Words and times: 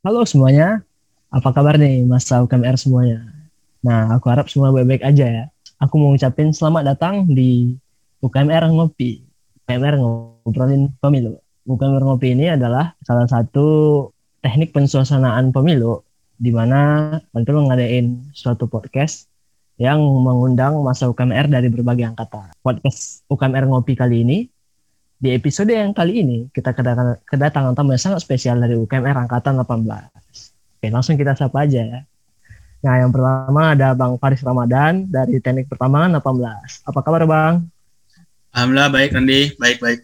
Halo 0.00 0.24
semuanya, 0.24 0.80
apa 1.28 1.52
kabar 1.52 1.76
nih 1.76 2.08
Mas 2.08 2.24
UKMR 2.24 2.80
semuanya? 2.80 3.20
Nah, 3.84 4.16
aku 4.16 4.32
harap 4.32 4.48
semua 4.48 4.72
baik-baik 4.72 5.04
aja 5.04 5.28
ya. 5.28 5.44
Aku 5.76 6.00
mau 6.00 6.16
ngucapin 6.16 6.56
selamat 6.56 6.96
datang 6.96 7.28
di 7.28 7.76
UKMR 8.24 8.72
Ngopi. 8.72 9.20
UKMR 9.60 10.00
ngobrolin 10.00 10.88
pemilu. 11.04 11.36
UKMR 11.68 12.00
Ngopi 12.00 12.32
ini 12.32 12.48
adalah 12.48 12.96
salah 13.04 13.28
satu 13.28 14.08
teknik 14.40 14.72
pensuasanaan 14.72 15.52
pemilu 15.52 16.00
di 16.40 16.48
mana 16.48 17.20
tentu 17.36 17.60
ngadain 17.60 18.24
suatu 18.32 18.72
podcast 18.72 19.28
yang 19.76 20.00
mengundang 20.00 20.80
masa 20.80 21.12
UKMR 21.12 21.52
dari 21.52 21.68
berbagai 21.68 22.08
angkatan. 22.08 22.56
Podcast 22.64 23.20
UKMR 23.28 23.68
Ngopi 23.68 24.00
kali 24.00 24.24
ini 24.24 24.48
di 25.20 25.36
episode 25.36 25.68
yang 25.68 25.92
kali 25.92 26.24
ini 26.24 26.38
kita 26.48 26.72
kedatangan, 26.72 27.20
kedatangan 27.28 27.76
tamu 27.76 27.92
yang 27.92 28.00
sangat 28.00 28.24
spesial 28.24 28.56
dari 28.56 28.72
UKMR 28.72 29.28
angkatan 29.28 29.60
18. 29.60 29.84
Oke, 30.80 30.88
langsung 30.88 31.20
kita 31.20 31.36
sapa 31.36 31.68
aja 31.68 31.84
ya. 31.84 32.00
Nah, 32.80 32.94
yang 33.04 33.12
pertama 33.12 33.76
ada 33.76 33.92
Bang 33.92 34.16
Faris 34.16 34.40
Ramadan 34.40 35.04
dari 35.04 35.36
Teknik 35.36 35.68
Pertambangan 35.68 36.24
18. 36.24 36.88
Apa 36.88 37.00
kabar, 37.04 37.28
Bang? 37.28 37.68
Alhamdulillah 38.56 38.88
baik, 38.88 39.10
Randy. 39.12 39.40
Baik-baik. 39.60 40.00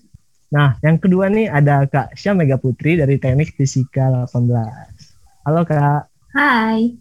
Nah, 0.53 0.77
yang 0.85 1.01
kedua 1.01 1.33
nih 1.33 1.49
ada 1.49 1.89
Kak 1.89 2.13
Syah 2.13 2.37
Mega 2.37 2.61
Putri 2.61 3.01
dari 3.01 3.17
Teknik 3.17 3.57
Fisika 3.57 4.29
18. 4.29 5.49
Halo, 5.49 5.65
Kak. 5.65 6.13
Hai. 6.37 6.93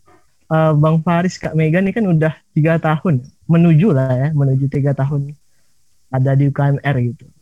Uh, 0.48 0.72
Bang 0.72 1.04
Faris, 1.04 1.36
Kak 1.36 1.52
Mega 1.52 1.84
nih 1.84 1.91
kan 1.91 2.08
udah 2.08 2.32
tiga 2.55 2.80
tahun, 2.80 3.27
menuju 3.52 3.91
lah 3.91 4.08
ya, 4.16 4.27
menuju 4.32 4.71
tiga 4.71 4.96
tahun 4.96 5.36
ada 6.16 6.32
di 6.32 6.48
UKMR 6.48 6.96
gitu 7.12 7.35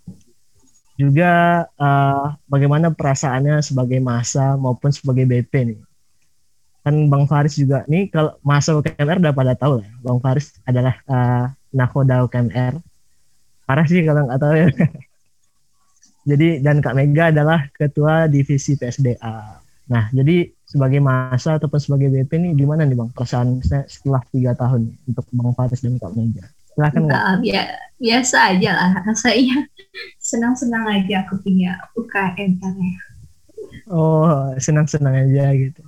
juga 1.04 1.32
uh, 1.76 2.40
bagaimana 2.48 2.88
perasaannya 2.96 3.60
sebagai 3.60 4.00
masa 4.00 4.56
maupun 4.56 4.96
sebagai 4.96 5.28
BP 5.28 5.54
nih. 5.68 5.80
Kan 6.84 7.12
Bang 7.12 7.28
Faris 7.28 7.60
juga 7.60 7.84
nih 7.92 8.08
kalau 8.08 8.40
masa 8.40 8.76
UKMR 8.76 9.20
udah 9.20 9.34
pada 9.36 9.54
tahu 9.60 9.84
lah. 9.84 9.92
Bang 10.00 10.20
Faris 10.24 10.56
adalah 10.64 10.96
uh, 11.12 11.52
nakoda 11.76 12.24
UKMR. 12.24 12.80
Parah 13.68 13.86
sih 13.88 14.04
kalau 14.08 14.28
nggak 14.28 14.40
tahu 14.40 14.54
ya. 14.56 14.68
jadi 16.30 16.48
dan 16.64 16.80
Kak 16.80 16.96
Mega 16.96 17.36
adalah 17.36 17.68
ketua 17.76 18.32
divisi 18.32 18.80
PSDA. 18.80 19.60
Nah, 19.84 20.08
jadi 20.16 20.48
sebagai 20.64 21.04
masa 21.04 21.60
ataupun 21.60 21.80
sebagai 21.82 22.08
BP 22.08 22.32
nih 22.40 22.52
gimana 22.56 22.88
nih 22.88 22.96
Bang 22.96 23.12
perasaan 23.12 23.60
setelah 23.64 24.24
tiga 24.32 24.56
tahun 24.56 24.96
untuk 25.10 25.28
Bang 25.36 25.52
Faris 25.58 25.84
dan 25.84 26.00
Kak 26.00 26.16
Mega? 26.16 26.48
Silahkan 26.74 27.02
Enggak, 27.06 27.24
bi 27.42 27.50
biasa 28.04 28.38
aja 28.52 28.70
lah 28.74 28.92
rasanya. 29.08 29.58
Senang-senang 30.20 30.84
aja 30.90 31.24
aku 31.24 31.40
punya 31.40 31.78
UKM 31.94 32.58
ya. 32.60 33.02
Oh, 33.90 34.52
senang-senang 34.58 35.14
aja 35.30 35.54
gitu. 35.54 35.82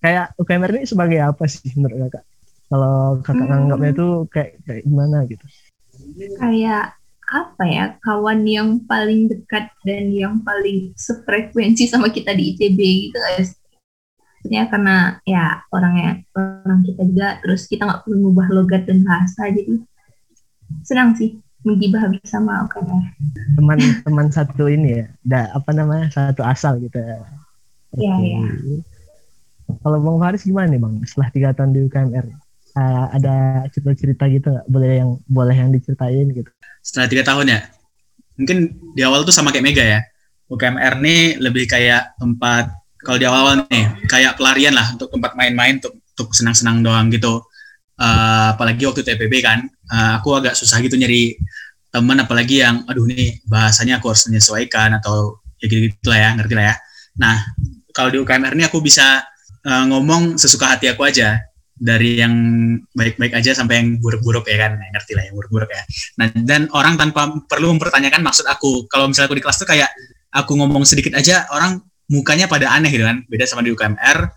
Kayak 0.00 0.32
UKMR 0.40 0.80
ini 0.80 0.86
sebagai 0.88 1.18
apa 1.20 1.44
sih 1.44 1.74
menurut 1.76 2.08
kakak? 2.08 2.24
Kalau 2.70 3.18
kakak 3.20 3.44
hmm. 3.44 3.50
nganggapnya 3.50 3.90
itu 3.92 4.08
kayak 4.30 4.52
kayak 4.64 4.82
gimana 4.86 5.18
gitu? 5.26 5.44
Kayak 6.38 6.96
apa 7.30 7.62
ya 7.62 7.84
kawan 8.02 8.42
yang 8.42 8.82
paling 8.90 9.30
dekat 9.30 9.70
dan 9.86 10.10
yang 10.10 10.42
paling 10.42 10.90
sefrekuensi 10.98 11.86
sama 11.86 12.10
kita 12.10 12.34
di 12.34 12.54
ITB 12.54 12.78
gitu 13.10 13.18
guys. 13.18 13.54
Maksudnya 14.40 14.72
karena 14.72 14.96
ya 15.28 15.60
orangnya 15.68 16.24
orang 16.32 16.80
kita 16.86 17.02
juga 17.04 17.28
terus 17.44 17.68
kita 17.68 17.84
nggak 17.84 18.00
perlu 18.08 18.16
mengubah 18.24 18.48
logat 18.50 18.82
dan 18.88 19.04
bahasa 19.04 19.52
jadi 19.52 19.78
senang 20.84 21.16
sih 21.16 21.38
menggibah 21.64 22.08
bersama 22.08 22.64
UKMR. 22.68 23.04
Teman-teman 23.56 24.26
satu 24.32 24.64
ini 24.70 25.04
ya, 25.04 25.06
da, 25.20 25.40
apa 25.52 25.70
namanya 25.76 26.08
satu 26.08 26.40
asal 26.40 26.80
gitu 26.80 26.96
ya. 26.96 27.20
Iya 28.00 28.14
okay. 28.16 28.32
iya. 28.32 28.78
Kalau 29.70 29.98
Bang 30.02 30.18
Faris 30.18 30.42
gimana 30.42 30.66
nih 30.72 30.80
Bang? 30.80 30.98
Setelah 31.06 31.28
tiga 31.30 31.48
tahun 31.54 31.70
di 31.76 31.80
UKMR, 31.86 32.26
uh, 32.74 33.06
ada 33.14 33.66
cerita-cerita 33.70 34.24
gitu 34.32 34.50
nggak? 34.50 34.66
Boleh 34.66 34.90
yang 35.04 35.10
boleh 35.28 35.54
yang 35.54 35.70
diceritain 35.70 36.26
gitu? 36.32 36.50
Setelah 36.80 37.06
tiga 37.06 37.22
tahun 37.28 37.46
ya, 37.54 37.60
mungkin 38.40 38.58
di 38.96 39.02
awal 39.04 39.22
tuh 39.22 39.34
sama 39.34 39.52
kayak 39.52 39.66
Mega 39.66 39.84
ya. 39.84 40.00
UKMR 40.50 40.98
nih 40.98 41.38
lebih 41.38 41.70
kayak 41.70 42.18
tempat 42.18 42.74
kalau 43.06 43.16
di 43.16 43.26
awal-awal 43.28 43.64
nih 43.70 43.86
kayak 44.10 44.34
pelarian 44.34 44.74
lah 44.74 44.92
untuk 44.92 45.08
tempat 45.14 45.38
main-main 45.38 45.78
untuk 45.78 45.94
untuk 45.94 46.34
senang-senang 46.34 46.82
doang 46.82 47.06
gitu 47.08 47.46
uh, 48.00 48.56
apalagi 48.56 48.82
waktu 48.88 49.04
TPB 49.04 49.44
kan. 49.44 49.68
Uh, 49.86 50.18
aku 50.18 50.34
agak 50.40 50.56
susah 50.56 50.80
gitu 50.80 50.96
nyari 50.96 51.36
teman 51.90 52.22
apalagi 52.22 52.62
yang 52.62 52.86
aduh 52.86 53.04
nih 53.04 53.42
bahasanya 53.50 53.98
aku 53.98 54.14
harus 54.14 54.22
menyesuaikan 54.30 54.94
atau 55.02 55.42
ya 55.58 55.66
gitu, 55.66 55.90
-gitu 55.90 56.08
lah 56.08 56.18
ya 56.18 56.30
ngerti 56.40 56.54
lah 56.56 56.64
ya. 56.72 56.74
Nah 57.20 57.36
kalau 57.92 58.08
di 58.08 58.18
UKMR 58.22 58.54
ini 58.56 58.64
aku 58.64 58.78
bisa 58.80 59.20
uh, 59.66 59.84
ngomong 59.90 60.40
sesuka 60.40 60.72
hati 60.74 60.88
aku 60.88 61.04
aja. 61.04 61.36
Dari 61.80 62.20
yang 62.20 62.36
baik-baik 62.92 63.40
aja 63.40 63.56
sampai 63.56 63.80
yang 63.80 63.88
buruk-buruk 64.04 64.44
ya 64.44 64.68
kan. 64.68 64.76
Ngerti 64.76 65.16
lah 65.16 65.24
yang 65.24 65.34
buruk-buruk 65.36 65.72
ya. 65.72 65.82
Nah 66.20 66.28
dan 66.44 66.68
orang 66.76 67.00
tanpa 67.00 67.32
perlu 67.48 67.72
mempertanyakan 67.72 68.20
maksud 68.20 68.44
aku. 68.44 68.84
Kalau 68.84 69.08
misalnya 69.08 69.32
aku 69.32 69.36
di 69.40 69.44
kelas 69.44 69.56
tuh 69.64 69.68
kayak 69.68 69.88
aku 70.28 70.60
ngomong 70.60 70.84
sedikit 70.84 71.16
aja 71.16 71.48
orang 71.48 71.80
mukanya 72.12 72.52
pada 72.52 72.68
aneh 72.68 72.92
gitu 72.92 73.08
kan. 73.08 73.24
Beda 73.32 73.48
sama 73.48 73.64
di 73.64 73.72
UKMR 73.72 74.28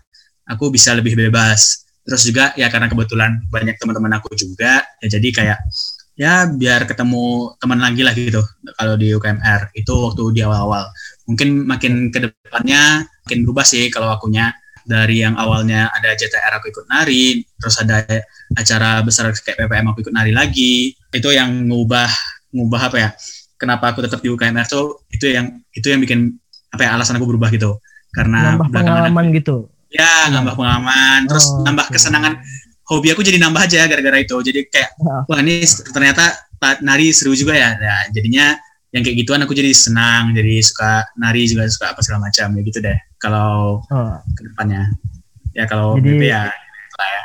aku 0.48 0.72
bisa 0.72 0.96
lebih 0.96 1.16
bebas 1.16 1.83
terus 2.04 2.22
juga 2.28 2.52
ya 2.54 2.68
karena 2.68 2.86
kebetulan 2.92 3.40
banyak 3.48 3.80
teman-teman 3.80 4.20
aku 4.20 4.36
juga 4.36 4.84
ya 5.00 5.08
jadi 5.08 5.28
kayak 5.32 5.58
ya 6.14 6.46
biar 6.46 6.86
ketemu 6.86 7.58
teman 7.58 7.82
lagi 7.82 8.02
lah 8.06 8.14
gitu 8.14 8.38
kalau 8.78 8.94
di 8.94 9.10
UKMR 9.14 9.74
itu 9.74 9.92
waktu 9.92 10.22
di 10.34 10.40
awal-awal. 10.46 10.86
Mungkin 11.26 11.66
makin 11.66 12.14
ke 12.14 12.22
depannya 12.22 13.02
makin 13.26 13.38
berubah 13.46 13.66
sih 13.66 13.90
kalau 13.90 14.10
akunya. 14.10 14.54
Dari 14.84 15.24
yang 15.24 15.32
awalnya 15.40 15.88
ada 15.96 16.12
JTR 16.12 16.60
aku 16.60 16.68
ikut 16.68 16.84
nari 16.92 17.40
terus 17.56 17.80
ada 17.80 18.04
acara 18.52 19.00
besar 19.00 19.32
kayak 19.32 19.64
PPM 19.64 19.88
aku 19.88 20.04
ikut 20.04 20.12
nari 20.12 20.28
lagi. 20.28 20.92
Itu 21.08 21.32
yang 21.32 21.72
ngubah 21.72 22.12
ngubah 22.52 22.92
apa 22.92 22.96
ya 23.00 23.08
kenapa 23.56 23.96
aku 23.96 24.04
tetap 24.04 24.20
di 24.20 24.28
UKMR 24.28 24.68
tuh 24.68 25.08
itu 25.08 25.32
yang 25.32 25.56
itu 25.72 25.88
yang 25.88 26.04
bikin 26.04 26.36
apa 26.68 26.84
ya 26.84 27.00
alasan 27.00 27.16
aku 27.16 27.24
berubah 27.24 27.48
gitu. 27.48 27.80
Karena 28.12 28.60
nambah 28.60 28.76
pengalaman 28.76 29.32
gitu 29.32 29.72
ya 29.94 30.26
nambah 30.34 30.58
pengalaman 30.58 31.30
terus 31.30 31.46
oh, 31.48 31.62
nambah 31.62 31.86
kesenangan. 31.94 32.42
Hobi 32.84 33.16
aku 33.16 33.24
jadi 33.24 33.40
nambah 33.40 33.64
aja 33.64 33.88
gara-gara 33.88 34.20
itu. 34.20 34.36
Jadi 34.44 34.68
kayak 34.68 34.98
wah 35.24 35.40
ini 35.40 35.64
ternyata 35.94 36.36
nari 36.84 37.14
seru 37.14 37.32
juga 37.32 37.56
ya. 37.56 37.72
Nah, 37.80 38.12
jadinya 38.12 38.52
yang 38.94 39.02
kayak 39.02 39.16
gituan 39.24 39.42
aku 39.42 39.56
jadi 39.58 39.74
senang 39.74 40.30
jadi 40.36 40.62
suka 40.62 41.02
nari 41.18 41.50
juga 41.50 41.66
suka 41.66 41.96
apa 41.96 42.00
segala 42.04 42.28
macam 42.28 42.46
ya 42.54 42.60
gitu 42.60 42.78
deh. 42.84 42.98
Kalau 43.16 43.80
oh. 43.88 44.16
ke 44.36 44.40
depannya 44.52 44.92
ya 45.54 45.64
kalau 45.70 45.96
jadi, 45.96 46.10
BP 46.10 46.22
ya 46.28 46.42
lah 46.94 47.08
ya. 47.08 47.22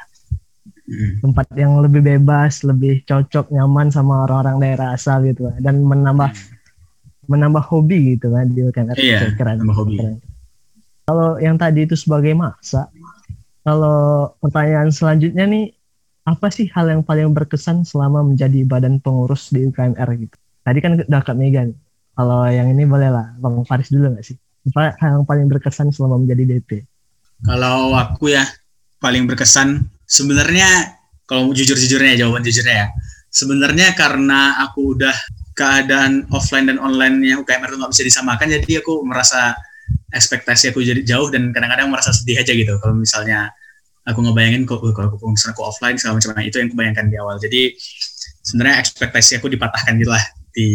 Hmm. 0.89 1.13
tempat 1.21 1.45
yang 1.53 1.77
lebih 1.85 2.01
bebas 2.01 2.65
lebih 2.65 3.05
cocok 3.05 3.53
nyaman 3.53 3.93
sama 3.93 4.25
orang-orang 4.25 4.57
daerah 4.57 4.97
asal 4.97 5.21
gitu 5.21 5.53
dan 5.61 5.85
menambah 5.85 6.33
hmm. 6.33 7.29
menambah 7.29 7.61
hobi 7.61 8.17
gitu 8.17 8.33
kan 8.33 8.49
di 8.49 8.65
kan 8.73 8.89
iya, 8.97 9.29
keren, 9.37 9.61
menambah 9.61 9.77
hobi. 9.77 9.97
keren. 10.01 10.17
Kalau 11.09 11.41
yang 11.41 11.57
tadi 11.57 11.89
itu 11.89 11.97
sebagai 11.97 12.37
masa, 12.37 12.85
kalau 13.65 14.29
pertanyaan 14.37 14.93
selanjutnya 14.93 15.49
nih, 15.49 15.73
apa 16.21 16.53
sih 16.53 16.69
hal 16.69 16.85
yang 16.85 17.01
paling 17.01 17.33
berkesan 17.33 17.81
selama 17.81 18.21
menjadi 18.21 18.61
badan 18.61 19.01
pengurus 19.01 19.49
di 19.49 19.65
UKMR 19.65 20.05
gitu? 20.21 20.37
Tadi 20.61 20.77
kan 20.85 21.01
udah 21.01 21.21
Kak 21.25 21.33
Mega 21.33 21.65
nih. 21.65 21.73
Kalau 22.13 22.45
yang 22.45 22.69
ini 22.69 22.85
boleh 22.85 23.09
lah, 23.09 23.33
Bang 23.41 23.57
Faris 23.65 23.89
dulu 23.89 24.13
nggak 24.13 24.21
sih? 24.21 24.37
Apa 24.69 24.93
hal 25.01 25.17
yang 25.17 25.25
paling 25.25 25.49
berkesan 25.49 25.89
selama 25.89 26.21
menjadi 26.21 26.45
DP? 26.45 26.85
Kalau 27.41 27.97
aku 27.97 28.29
ya, 28.29 28.45
paling 29.01 29.25
berkesan 29.25 29.89
sebenarnya 30.05 30.93
kalau 31.25 31.49
jujur-jujurnya 31.49 32.21
jawaban 32.21 32.45
jujurnya 32.45 32.85
ya. 32.85 32.87
Sebenarnya 33.33 33.97
karena 33.97 34.61
aku 34.61 34.93
udah 34.93 35.17
keadaan 35.57 36.29
offline 36.29 36.69
dan 36.69 36.77
online-nya 36.77 37.41
UKMR 37.41 37.73
itu 37.73 37.77
nggak 37.81 37.93
bisa 37.97 38.03
disamakan, 38.05 38.45
jadi 38.61 38.85
aku 38.85 39.01
merasa 39.01 39.57
ekspektasi 40.09 40.73
aku 40.73 40.81
jadi 40.81 41.01
jauh 41.05 41.29
dan 41.29 41.53
kadang-kadang 41.53 41.89
merasa 41.89 42.09
sedih 42.09 42.41
aja 42.41 42.51
gitu. 42.53 42.77
Kalau 42.81 42.97
misalnya 42.97 43.53
aku 44.05 44.25
ngebayangin 44.25 44.65
kok 44.65 44.81
kalau 44.81 45.13
aku 45.13 45.25
misalnya 45.29 45.53
aku 45.53 45.63
offline 45.69 45.97
segala 46.01 46.17
macam. 46.17 46.29
Nah, 46.33 46.43
itu 46.45 46.55
yang 46.57 46.67
aku 46.73 46.77
bayangkan 46.77 47.05
di 47.07 47.17
awal. 47.21 47.35
Jadi 47.37 47.61
sebenarnya 48.41 48.81
ekspektasi 48.81 49.37
aku 49.37 49.47
dipatahkan 49.53 49.93
gitu 50.01 50.09
lah 50.09 50.23
di 50.49 50.69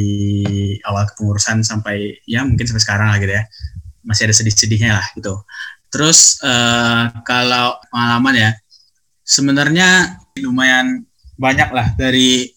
awal 0.87 1.03
kepengurusan 1.11 1.67
sampai 1.67 2.23
ya 2.31 2.47
mungkin 2.47 2.65
sampai 2.65 2.83
sekarang 2.83 3.09
lah 3.11 3.19
gitu 3.19 3.35
ya. 3.35 3.45
Masih 4.07 4.31
ada 4.31 4.35
sedih-sedihnya 4.37 4.91
lah 5.03 5.07
gitu. 5.19 5.35
Terus 5.91 6.39
uh, 6.43 7.11
kalau 7.27 7.79
pengalaman 7.91 8.35
ya 8.35 8.51
sebenarnya 9.27 10.19
lumayan 10.43 11.07
banyak 11.35 11.71
lah 11.75 11.91
dari 11.99 12.55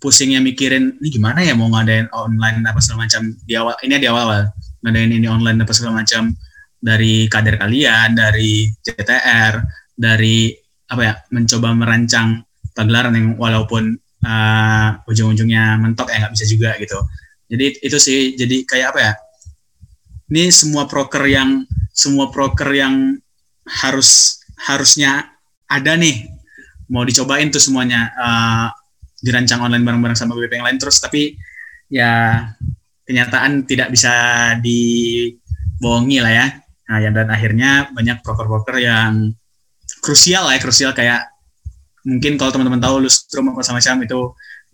pusingnya 0.00 0.40
mikirin 0.40 0.96
ini 0.96 1.08
gimana 1.12 1.44
ya 1.44 1.52
mau 1.52 1.68
ngadain 1.68 2.08
online 2.12 2.64
apa 2.64 2.80
segala 2.80 3.04
macam? 3.04 3.28
Di 3.44 3.54
awal 3.60 3.76
ini 3.84 4.00
di 4.00 4.08
awal-awal 4.08 4.48
ngadain 4.84 5.10
ini 5.16 5.24
online 5.24 5.64
apa 5.64 5.72
segala 5.72 6.04
macam 6.04 6.36
dari 6.76 7.24
kader 7.32 7.56
kalian, 7.56 8.12
dari 8.12 8.68
CTR, 8.84 9.64
dari 9.96 10.52
apa 10.84 11.00
ya 11.00 11.14
mencoba 11.32 11.72
merancang 11.72 12.44
pagelaran 12.76 13.16
yang 13.16 13.28
walaupun 13.40 13.96
uh, 14.20 14.88
ujung-ujungnya 15.08 15.80
mentok 15.80 16.12
ya 16.12 16.28
nggak 16.28 16.34
bisa 16.36 16.44
juga 16.44 16.76
gitu. 16.76 17.00
Jadi 17.48 17.80
itu 17.80 17.96
sih 17.96 18.36
jadi 18.36 18.56
kayak 18.68 18.86
apa 18.92 19.00
ya? 19.00 19.12
Ini 20.28 20.52
semua 20.52 20.84
proker 20.84 21.24
yang 21.24 21.64
semua 21.96 22.28
proker 22.28 22.68
yang 22.76 23.16
harus 23.64 24.40
harusnya 24.60 25.32
ada 25.64 25.96
nih 25.96 26.28
mau 26.92 27.06
dicobain 27.06 27.48
tuh 27.48 27.62
semuanya 27.62 28.12
uh, 28.12 28.68
dirancang 29.24 29.64
online 29.64 29.84
bareng-bareng 29.88 30.18
sama 30.18 30.36
BP 30.36 30.60
yang 30.60 30.66
lain 30.68 30.76
terus 30.76 31.00
tapi 31.00 31.32
ya 31.88 32.44
kenyataan 33.04 33.68
tidak 33.68 33.92
bisa 33.92 34.12
dibohongi 34.60 36.18
lah 36.24 36.32
ya. 36.32 36.46
Nah 36.84 36.98
ya 37.00 37.10
dan 37.12 37.28
akhirnya 37.32 37.88
banyak 37.92 38.20
broker-broker 38.20 38.76
yang 38.80 39.32
krusial 40.04 40.48
lah 40.48 40.56
ya 40.56 40.60
krusial 40.60 40.92
kayak 40.92 41.32
mungkin 42.04 42.36
kalau 42.36 42.52
teman-teman 42.52 42.80
tahu 42.80 43.08
Lustrum 43.08 43.48
apa 43.52 43.64
sama 43.64 43.80
macam 43.80 43.96
itu 44.04 44.20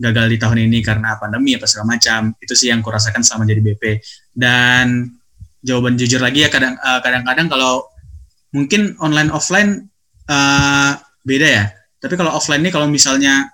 gagal 0.00 0.27
di 0.32 0.37
tahun 0.41 0.59
ini 0.67 0.79
karena 0.82 1.15
pandemi 1.21 1.55
apa 1.55 1.67
segala 1.71 1.99
macam. 1.99 2.35
Itu 2.43 2.55
sih 2.59 2.71
yang 2.73 2.82
kurasakan 2.82 3.23
selama 3.23 3.47
jadi 3.47 3.62
BP 3.62 3.82
dan 4.35 5.06
jawaban 5.61 5.94
jujur 6.00 6.19
lagi 6.25 6.47
ya 6.47 6.49
kadang 6.49 6.75
uh, 6.81 7.05
kadang-kadang 7.05 7.47
kalau 7.53 7.85
mungkin 8.56 8.97
online 8.99 9.31
offline 9.31 9.87
uh, 10.26 10.97
beda 11.23 11.49
ya. 11.49 11.65
Tapi 12.00 12.17
kalau 12.17 12.33
offline 12.33 12.65
ini 12.65 12.73
kalau 12.73 12.88
misalnya 12.88 13.53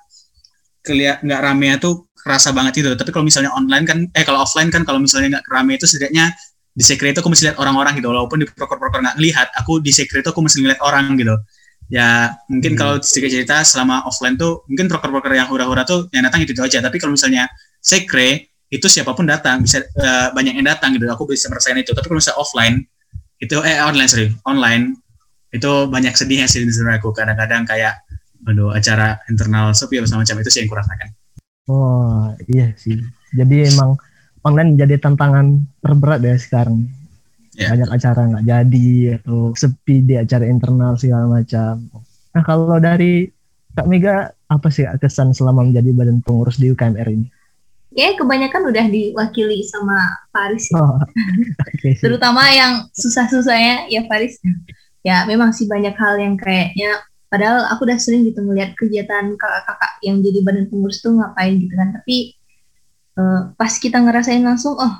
kelihat 0.86 1.26
nggak 1.26 1.40
rame 1.42 1.74
itu 1.74 2.05
kerasa 2.26 2.50
banget 2.50 2.82
itu 2.82 2.90
tapi 2.98 3.14
kalau 3.14 3.22
misalnya 3.22 3.54
online 3.54 3.86
kan 3.86 3.98
eh 4.10 4.26
kalau 4.26 4.42
offline 4.42 4.66
kan 4.74 4.82
kalau 4.82 4.98
misalnya 4.98 5.38
nggak 5.38 5.46
rame 5.46 5.78
itu 5.78 5.86
setidaknya 5.86 6.34
di 6.76 6.84
secret 6.84 7.16
itu 7.16 7.24
aku 7.24 7.32
mesti 7.32 7.48
lihat 7.48 7.56
orang-orang 7.56 7.96
gitu. 7.96 8.12
Walaupun 8.12 8.44
di 8.44 8.46
proker-proker 8.52 9.00
nggak 9.00 9.16
ngelihat 9.16 9.48
aku 9.56 9.80
di 9.80 9.88
secret 9.96 10.20
itu 10.20 10.30
aku 10.30 10.44
mesti 10.44 10.60
ngeliat 10.60 10.80
orang 10.84 11.16
gitu. 11.16 11.32
Ya 11.88 12.36
mungkin 12.52 12.76
hmm. 12.76 12.78
kalau 12.78 12.94
sedikit 13.00 13.32
cerita 13.32 13.64
selama 13.64 14.04
offline 14.04 14.36
tuh 14.36 14.68
mungkin 14.68 14.92
broker-broker 14.92 15.32
yang 15.32 15.48
hura-hura 15.48 15.88
tuh 15.88 16.12
yang 16.12 16.28
datang 16.28 16.44
itu, 16.44 16.52
itu 16.52 16.60
aja. 16.60 16.84
Tapi 16.84 17.00
kalau 17.00 17.16
misalnya 17.16 17.48
sekre 17.80 18.52
itu 18.68 18.86
siapa 18.92 19.16
pun 19.16 19.24
datang. 19.24 19.64
Bisa 19.64 19.80
uh, 19.80 20.36
banyak 20.36 20.60
yang 20.60 20.68
datang 20.68 20.92
gitu. 20.92 21.08
Aku 21.08 21.24
bisa 21.24 21.48
merasakan 21.48 21.80
itu. 21.80 21.96
Tapi 21.96 22.04
kalau 22.12 22.20
misalnya 22.20 22.38
offline 22.44 22.76
itu 23.40 23.56
eh 23.64 23.80
online 23.80 24.08
sorry 24.08 24.28
online 24.44 25.00
itu 25.52 25.88
banyak 25.88 26.12
sedihnya 26.12 26.44
sih 26.44 26.60
sebenarnya 26.60 27.00
aku. 27.00 27.16
Kadang-kadang 27.16 27.64
kayak 27.64 28.04
aduh 28.44 28.76
acara 28.76 29.16
internal 29.32 29.72
sepi 29.72 29.96
apa 29.96 30.12
macam 30.12 30.36
itu 30.44 30.50
sih 30.52 30.60
yang 30.62 30.70
kurasakan 30.70 31.08
oh 31.70 32.30
iya 32.50 32.72
sih 32.78 32.98
jadi 33.34 33.70
emang 33.74 33.98
online 34.46 34.78
menjadi 34.78 35.02
tantangan 35.02 35.66
terberat 35.82 36.22
ya 36.22 36.38
sekarang 36.38 36.86
yeah. 37.56 37.72
banyak 37.72 37.88
acara 37.90 38.20
nggak 38.30 38.44
jadi 38.46 38.90
atau 39.20 39.56
sepi 39.56 40.04
di 40.04 40.14
acara 40.14 40.44
internal 40.46 40.94
segala 41.00 41.26
macam. 41.40 41.88
Nah 42.36 42.42
kalau 42.44 42.76
dari 42.76 43.32
Kak 43.72 43.88
Mega 43.88 44.32
apa 44.46 44.68
sih 44.70 44.84
kesan 45.00 45.32
selama 45.32 45.66
menjadi 45.66 45.90
badan 45.92 46.20
pengurus 46.22 46.60
di 46.60 46.70
UKMR 46.72 47.08
ini? 47.08 47.28
Ya 47.96 48.12
kebanyakan 48.12 48.72
udah 48.72 48.86
diwakili 48.92 49.64
sama 49.64 49.96
Faris. 50.28 50.68
Oh, 50.76 51.00
okay, 51.72 51.96
Terutama 51.96 52.44
yang 52.52 52.84
susah-susahnya 52.92 53.88
ya 53.88 54.04
Faris. 54.04 54.36
Ya 55.00 55.24
memang 55.24 55.56
sih 55.56 55.64
banyak 55.64 55.96
hal 55.96 56.20
yang 56.20 56.36
kayaknya 56.36 57.00
padahal 57.26 57.66
aku 57.70 57.86
udah 57.86 57.98
sering 57.98 58.26
gitu 58.26 58.42
ngeliat 58.42 58.74
kegiatan 58.78 59.34
kakak-kakak 59.34 59.92
yang 60.02 60.22
jadi 60.22 60.38
badan 60.42 60.66
pengurus 60.70 61.02
tuh 61.02 61.14
ngapain 61.14 61.58
gitu 61.58 61.74
kan. 61.74 61.94
Tapi 61.96 62.16
uh, 63.18 63.40
pas 63.54 63.72
kita 63.72 63.98
ngerasain 64.02 64.42
langsung 64.42 64.78
oh 64.78 64.94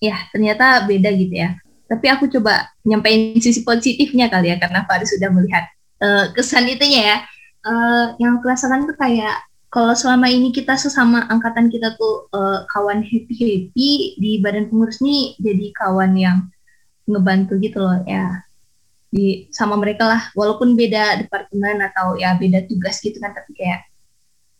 ya 0.00 0.16
ternyata 0.32 0.84
beda 0.84 1.10
gitu 1.14 1.34
ya. 1.34 1.56
Tapi 1.86 2.06
aku 2.10 2.26
coba 2.26 2.66
nyampein 2.82 3.38
sisi 3.38 3.62
positifnya 3.62 4.26
kali 4.26 4.50
ya 4.50 4.56
karena 4.58 4.82
Faris 4.88 5.14
sudah 5.14 5.30
melihat 5.30 5.64
uh, 6.02 6.32
kesan 6.34 6.66
itunya 6.66 7.02
ya. 7.14 7.18
Uh, 7.66 8.14
yang 8.22 8.38
aku 8.38 8.46
rasakan 8.46 8.86
tuh 8.86 8.94
kayak 8.94 9.42
kalau 9.76 9.92
selama 9.92 10.30
ini 10.30 10.54
kita 10.54 10.78
sesama 10.78 11.26
angkatan 11.26 11.66
kita 11.68 11.98
tuh 11.98 12.30
uh, 12.30 12.62
kawan 12.70 13.02
happy 13.02 13.34
happy 13.34 14.16
di 14.16 14.38
badan 14.38 14.70
pengurus 14.70 15.02
nih 15.02 15.34
jadi 15.42 15.74
kawan 15.74 16.14
yang 16.14 16.46
ngebantu 17.04 17.58
gitu 17.58 17.82
loh 17.82 18.00
ya 18.06 18.45
di 19.16 19.48
sama 19.48 19.80
mereka 19.80 20.04
lah. 20.04 20.22
Walaupun 20.36 20.76
beda 20.76 21.24
departemen 21.24 21.80
atau 21.80 22.20
ya 22.20 22.36
beda 22.36 22.68
tugas 22.68 23.00
gitu 23.00 23.16
kan 23.16 23.32
tapi 23.32 23.56
kayak 23.56 23.88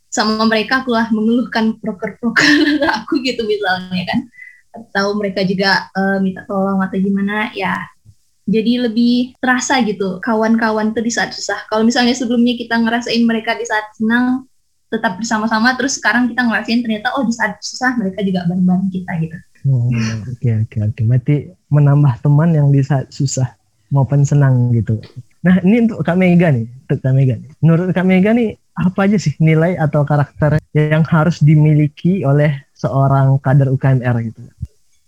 sama 0.08 0.41
mereka 0.49 0.81
aku 0.81 0.97
lah 0.97 1.12
mengeluhkan 1.12 1.76
proker-proker 1.76 2.81
aku 3.05 3.20
gitu 3.20 3.44
misalnya 3.44 4.08
kan. 4.08 4.20
Atau 4.73 5.12
mereka 5.20 5.44
juga 5.44 5.93
uh, 5.93 6.19
minta 6.25 6.49
tolong 6.49 6.81
atau 6.81 6.97
gimana 6.97 7.53
ya 7.53 7.76
jadi 8.47 8.87
lebih 8.87 9.35
terasa 9.43 9.82
gitu 9.82 10.23
kawan-kawan 10.23 10.94
tuh 10.94 11.03
di 11.03 11.11
saat 11.11 11.35
susah. 11.35 11.67
Kalau 11.67 11.82
misalnya 11.82 12.14
sebelumnya 12.14 12.55
kita 12.55 12.79
ngerasain 12.79 13.23
mereka 13.26 13.58
di 13.58 13.67
saat 13.67 13.91
senang 13.99 14.47
tetap 14.87 15.19
bersama-sama 15.19 15.75
terus 15.75 15.99
sekarang 15.99 16.31
kita 16.31 16.47
ngerasain 16.47 16.79
ternyata 16.79 17.11
oh 17.19 17.26
di 17.26 17.35
saat 17.35 17.58
susah 17.58 17.99
mereka 17.99 18.23
juga 18.23 18.47
bareng-bareng 18.47 18.91
kita 18.94 19.12
gitu. 19.19 19.37
Oh 19.67 19.91
oke 20.31 20.50
oke 20.62 20.76
oke. 20.79 21.00
Berarti 21.03 21.37
menambah 21.67 22.23
teman 22.23 22.55
yang 22.55 22.70
di 22.70 22.87
saat 22.87 23.11
susah 23.11 23.56
maupun 23.92 24.26
senang 24.26 24.74
gitu 24.74 24.98
nah 25.44 25.58
ini 25.62 25.86
untuk 25.86 26.02
Kak 26.02 26.18
Mega 26.18 26.50
nih 26.50 26.66
untuk 26.66 26.98
Kak 27.02 27.14
Mega 27.14 27.34
nih 27.38 27.50
menurut 27.62 27.86
Kak 27.94 28.06
Mega 28.06 28.30
nih 28.34 28.56
apa 28.76 29.08
aja 29.08 29.16
sih 29.16 29.32
nilai 29.40 29.80
atau 29.80 30.04
karakter 30.04 30.60
yang 30.76 31.00
harus 31.08 31.40
dimiliki 31.40 32.20
oleh 32.28 32.60
seorang 32.76 33.40
kader 33.40 33.72
UKMR 33.72 34.16
gitu? 34.28 34.40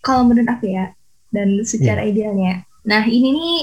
Kalau 0.00 0.24
menurut 0.24 0.48
aku 0.48 0.72
ya, 0.72 0.96
dan 1.28 1.60
secara 1.68 2.00
yeah. 2.00 2.10
idealnya. 2.10 2.54
Nah 2.88 3.04
ini 3.04 3.28
nih 3.36 3.56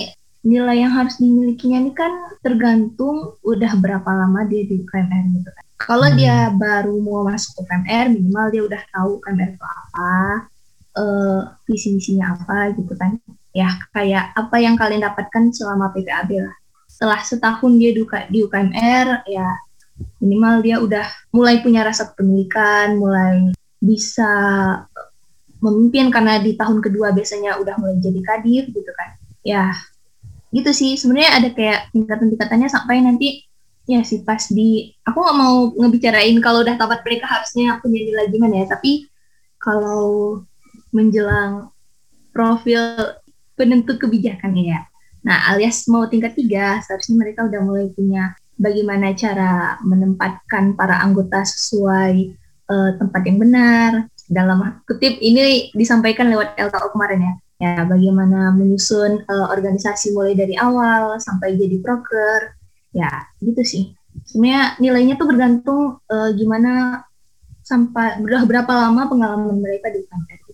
nilai 0.45 0.85
yang 0.85 0.93
harus 0.93 1.17
dimilikinya 1.17 1.81
ini 1.81 1.91
kan 1.97 2.13
tergantung 2.45 3.33
udah 3.41 3.73
berapa 3.81 4.05
lama 4.05 4.45
dia 4.45 4.61
di 4.69 4.85
UKMR 4.85 5.25
gitu 5.41 5.49
kan. 5.49 5.63
Kalau 5.75 6.07
hmm. 6.07 6.17
dia 6.21 6.53
baru 6.53 6.93
mau 7.01 7.25
masuk 7.25 7.65
UKMR, 7.65 8.13
minimal 8.13 8.45
dia 8.53 8.61
udah 8.61 8.81
tahu 8.93 9.09
UKMR 9.17 9.49
itu 9.57 9.65
apa, 9.65 10.13
uh, 11.01 11.41
visi 11.65 11.97
misinya 11.97 12.37
apa 12.37 12.77
gitu 12.77 12.93
kan. 12.93 13.17
Ya 13.55 13.71
kayak 13.95 14.35
apa 14.35 14.59
yang 14.59 14.75
kalian 14.75 15.07
dapatkan 15.07 15.55
selama 15.55 15.95
PPAB 15.95 16.43
lah. 16.43 16.55
Setelah 16.91 17.23
setahun 17.23 17.71
dia 17.79 17.95
di 17.95 18.39
UKMR, 18.43 19.23
ya 19.31 19.47
minimal 20.19 20.59
dia 20.59 20.75
udah 20.83 21.07
mulai 21.31 21.63
punya 21.63 21.87
rasa 21.87 22.11
kepemilikan, 22.11 22.99
mulai 22.99 23.55
bisa 23.79 24.31
memimpin 25.63 26.11
karena 26.11 26.37
di 26.37 26.53
tahun 26.53 26.83
kedua 26.83 27.15
biasanya 27.15 27.57
udah 27.57 27.75
mulai 27.79 27.97
jadi 27.97 28.21
kadir 28.21 28.63
gitu 28.69 28.91
kan 28.93 29.09
ya 29.41 29.73
gitu 30.53 30.71
sih 30.71 30.93
sebenarnya 30.99 31.31
ada 31.41 31.49
kayak 31.51 31.79
tingkatan-tingkatannya 31.95 32.69
sampai 32.69 33.01
nanti 33.01 33.43
ya 33.85 34.01
sih 34.01 34.21
pas 34.25 34.41
di 34.49 34.93
aku 35.05 35.17
nggak 35.17 35.37
mau 35.37 35.55
ngebicarain 35.73 36.37
kalau 36.41 36.65
udah 36.65 36.75
tamat 36.77 37.01
mereka 37.05 37.25
harusnya 37.29 37.77
punya 37.81 38.01
nilai 38.01 38.25
gimana 38.29 38.65
ya 38.65 38.67
tapi 38.69 39.09
kalau 39.61 40.41
menjelang 40.93 41.69
profil 42.33 43.17
penentu 43.55 43.97
kebijakan 43.97 44.53
ya 44.55 44.85
nah 45.25 45.49
alias 45.51 45.89
mau 45.89 46.05
tingkat 46.05 46.37
tiga 46.37 46.79
seharusnya 46.85 47.17
mereka 47.17 47.49
udah 47.49 47.61
mulai 47.65 47.89
punya 47.91 48.37
bagaimana 48.55 49.11
cara 49.15 49.79
menempatkan 49.83 50.75
para 50.79 51.03
anggota 51.03 51.43
sesuai 51.43 52.35
uh, 52.71 52.91
tempat 52.97 53.21
yang 53.27 53.37
benar. 53.39 53.91
Dalam 54.25 54.81
kutip 54.89 55.21
ini 55.21 55.69
disampaikan 55.77 56.31
lewat 56.33 56.57
LKO 56.57 56.95
kemarin 56.95 57.21
ya. 57.21 57.33
Ya, 57.55 57.87
bagaimana 57.87 58.51
menyusun 58.51 59.23
uh, 59.31 59.47
organisasi 59.47 60.11
mulai 60.11 60.35
dari 60.35 60.59
awal 60.59 61.15
sampai 61.23 61.55
jadi 61.55 61.79
broker. 61.79 62.51
Ya, 62.91 63.31
gitu 63.39 63.61
sih. 63.63 63.83
Sebenarnya 64.27 64.79
nilainya 64.79 65.15
tuh 65.19 65.27
bergantung 65.27 65.99
uh, 66.07 66.29
gimana 66.35 67.03
sampai 67.65 68.21
berapa 68.23 68.71
lama 68.71 69.07
pengalaman 69.07 69.59
mereka 69.59 69.91
di 69.91 70.03
kantor. 70.07 70.44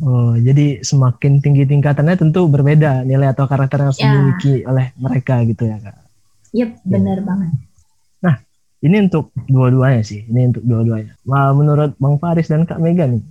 Oh, 0.00 0.32
jadi 0.32 0.80
semakin 0.80 1.44
tinggi 1.44 1.68
tingkatannya 1.68 2.16
tentu 2.16 2.48
berbeda 2.48 3.04
nilai 3.04 3.36
atau 3.36 3.44
karakter 3.44 3.84
yang 3.84 3.88
harus 3.92 4.00
ya. 4.00 4.08
dimiliki 4.08 4.64
oleh 4.64 4.96
mereka 4.96 5.44
gitu 5.44 5.68
ya, 5.68 5.76
Kak. 5.76 5.96
Yep, 6.56 6.70
benar 6.88 7.18
ya. 7.20 7.24
banget 7.24 7.50
ini 8.80 8.96
untuk 9.08 9.32
dua-duanya 9.48 10.02
sih 10.04 10.24
ini 10.28 10.52
untuk 10.52 10.64
dua-duanya 10.64 11.12
nah, 11.28 11.52
menurut 11.52 11.92
Bang 12.00 12.16
Faris 12.16 12.48
dan 12.48 12.64
Kak 12.64 12.80
Mega 12.80 13.08
nih 13.08 13.22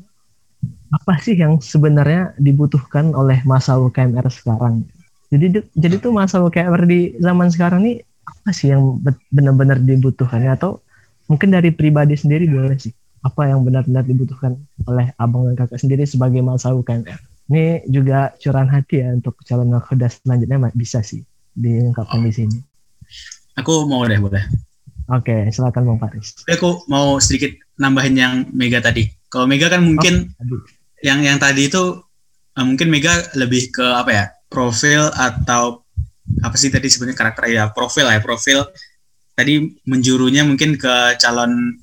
apa 0.89 1.21
sih 1.21 1.37
yang 1.37 1.61
sebenarnya 1.61 2.33
dibutuhkan 2.37 3.13
oleh 3.13 3.41
masa 3.45 3.77
UKMR 3.77 4.25
sekarang 4.29 4.85
jadi 5.29 5.61
jadi 5.77 5.95
tuh 6.01 6.13
masa 6.13 6.41
UKMR 6.41 6.83
di 6.89 7.17
zaman 7.21 7.49
sekarang 7.53 7.85
nih 7.85 8.01
apa 8.25 8.49
sih 8.53 8.73
yang 8.73 8.97
benar-benar 9.33 9.81
dibutuhkan 9.81 10.45
atau 10.49 10.81
mungkin 11.29 11.53
dari 11.53 11.69
pribadi 11.73 12.17
sendiri 12.17 12.49
boleh 12.49 12.77
sih 12.77 12.93
apa 13.19 13.41
yang 13.51 13.63
benar-benar 13.63 14.03
dibutuhkan 14.07 14.55
oleh 14.87 15.11
abang 15.19 15.47
dan 15.51 15.55
kakak 15.59 15.79
sendiri 15.79 16.07
sebagai 16.07 16.39
masa 16.39 16.71
UKMR 16.71 17.19
ini 17.49 17.83
juga 17.89 18.31
curahan 18.39 18.69
hati 18.69 19.03
ya 19.03 19.11
untuk 19.11 19.35
calon 19.43 19.73
nakoda 19.73 20.07
selanjutnya 20.07 20.71
bisa 20.75 21.03
sih 21.03 21.25
diungkapkan 21.57 22.23
di 22.23 22.31
sini 22.31 22.57
aku 23.59 23.87
mau 23.87 24.05
deh 24.07 24.19
boleh 24.19 24.43
Oke, 25.09 25.33
okay, 25.33 25.49
silakan 25.49 25.89
Bang 25.89 25.97
Faris. 25.97 26.37
Aku 26.45 26.85
mau 26.85 27.17
sedikit 27.17 27.49
nambahin 27.81 28.13
yang 28.13 28.33
Mega 28.53 28.77
tadi. 28.77 29.09
Kalau 29.25 29.49
Mega 29.49 29.65
kan 29.65 29.81
mungkin 29.81 30.29
oh, 30.37 30.61
yang 31.01 31.25
yang 31.25 31.41
tadi 31.41 31.65
itu 31.65 32.05
uh, 32.53 32.61
mungkin 32.61 32.93
Mega 32.93 33.17
lebih 33.33 33.73
ke 33.73 33.81
apa 33.81 34.11
ya? 34.13 34.25
Profil 34.53 35.09
atau 35.17 35.81
apa 36.45 36.55
sih 36.55 36.69
tadi 36.69 36.87
sebenarnya 36.87 37.17
karakter 37.17 37.43
ya 37.49 37.63
profil 37.73 38.05
ya 38.05 38.21
profil 38.21 38.59
tadi 39.33 39.81
menjurunya 39.87 40.45
mungkin 40.45 40.77
ke 40.77 41.17
calon 41.17 41.81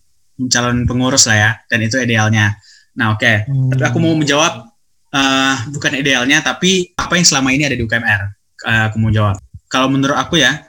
calon 0.52 0.84
pengurus 0.84 1.28
lah 1.28 1.36
ya 1.36 1.50
dan 1.68 1.78
itu 1.84 1.96
idealnya. 2.00 2.56
Nah 2.96 3.16
oke, 3.16 3.24
okay. 3.24 3.44
hmm. 3.48 3.76
aku 3.80 3.98
mau 4.00 4.16
menjawab 4.16 4.68
uh, 5.12 5.56
bukan 5.72 5.92
idealnya 5.96 6.40
tapi 6.44 6.92
apa 6.96 7.16
yang 7.16 7.26
selama 7.26 7.52
ini 7.52 7.68
ada 7.68 7.76
di 7.76 7.84
UKMR. 7.84 8.22
Uh, 8.64 8.82
aku 8.88 8.96
mau 8.96 9.12
jawab 9.12 9.36
kalau 9.68 9.92
menurut 9.92 10.16
aku 10.16 10.40
ya 10.40 10.64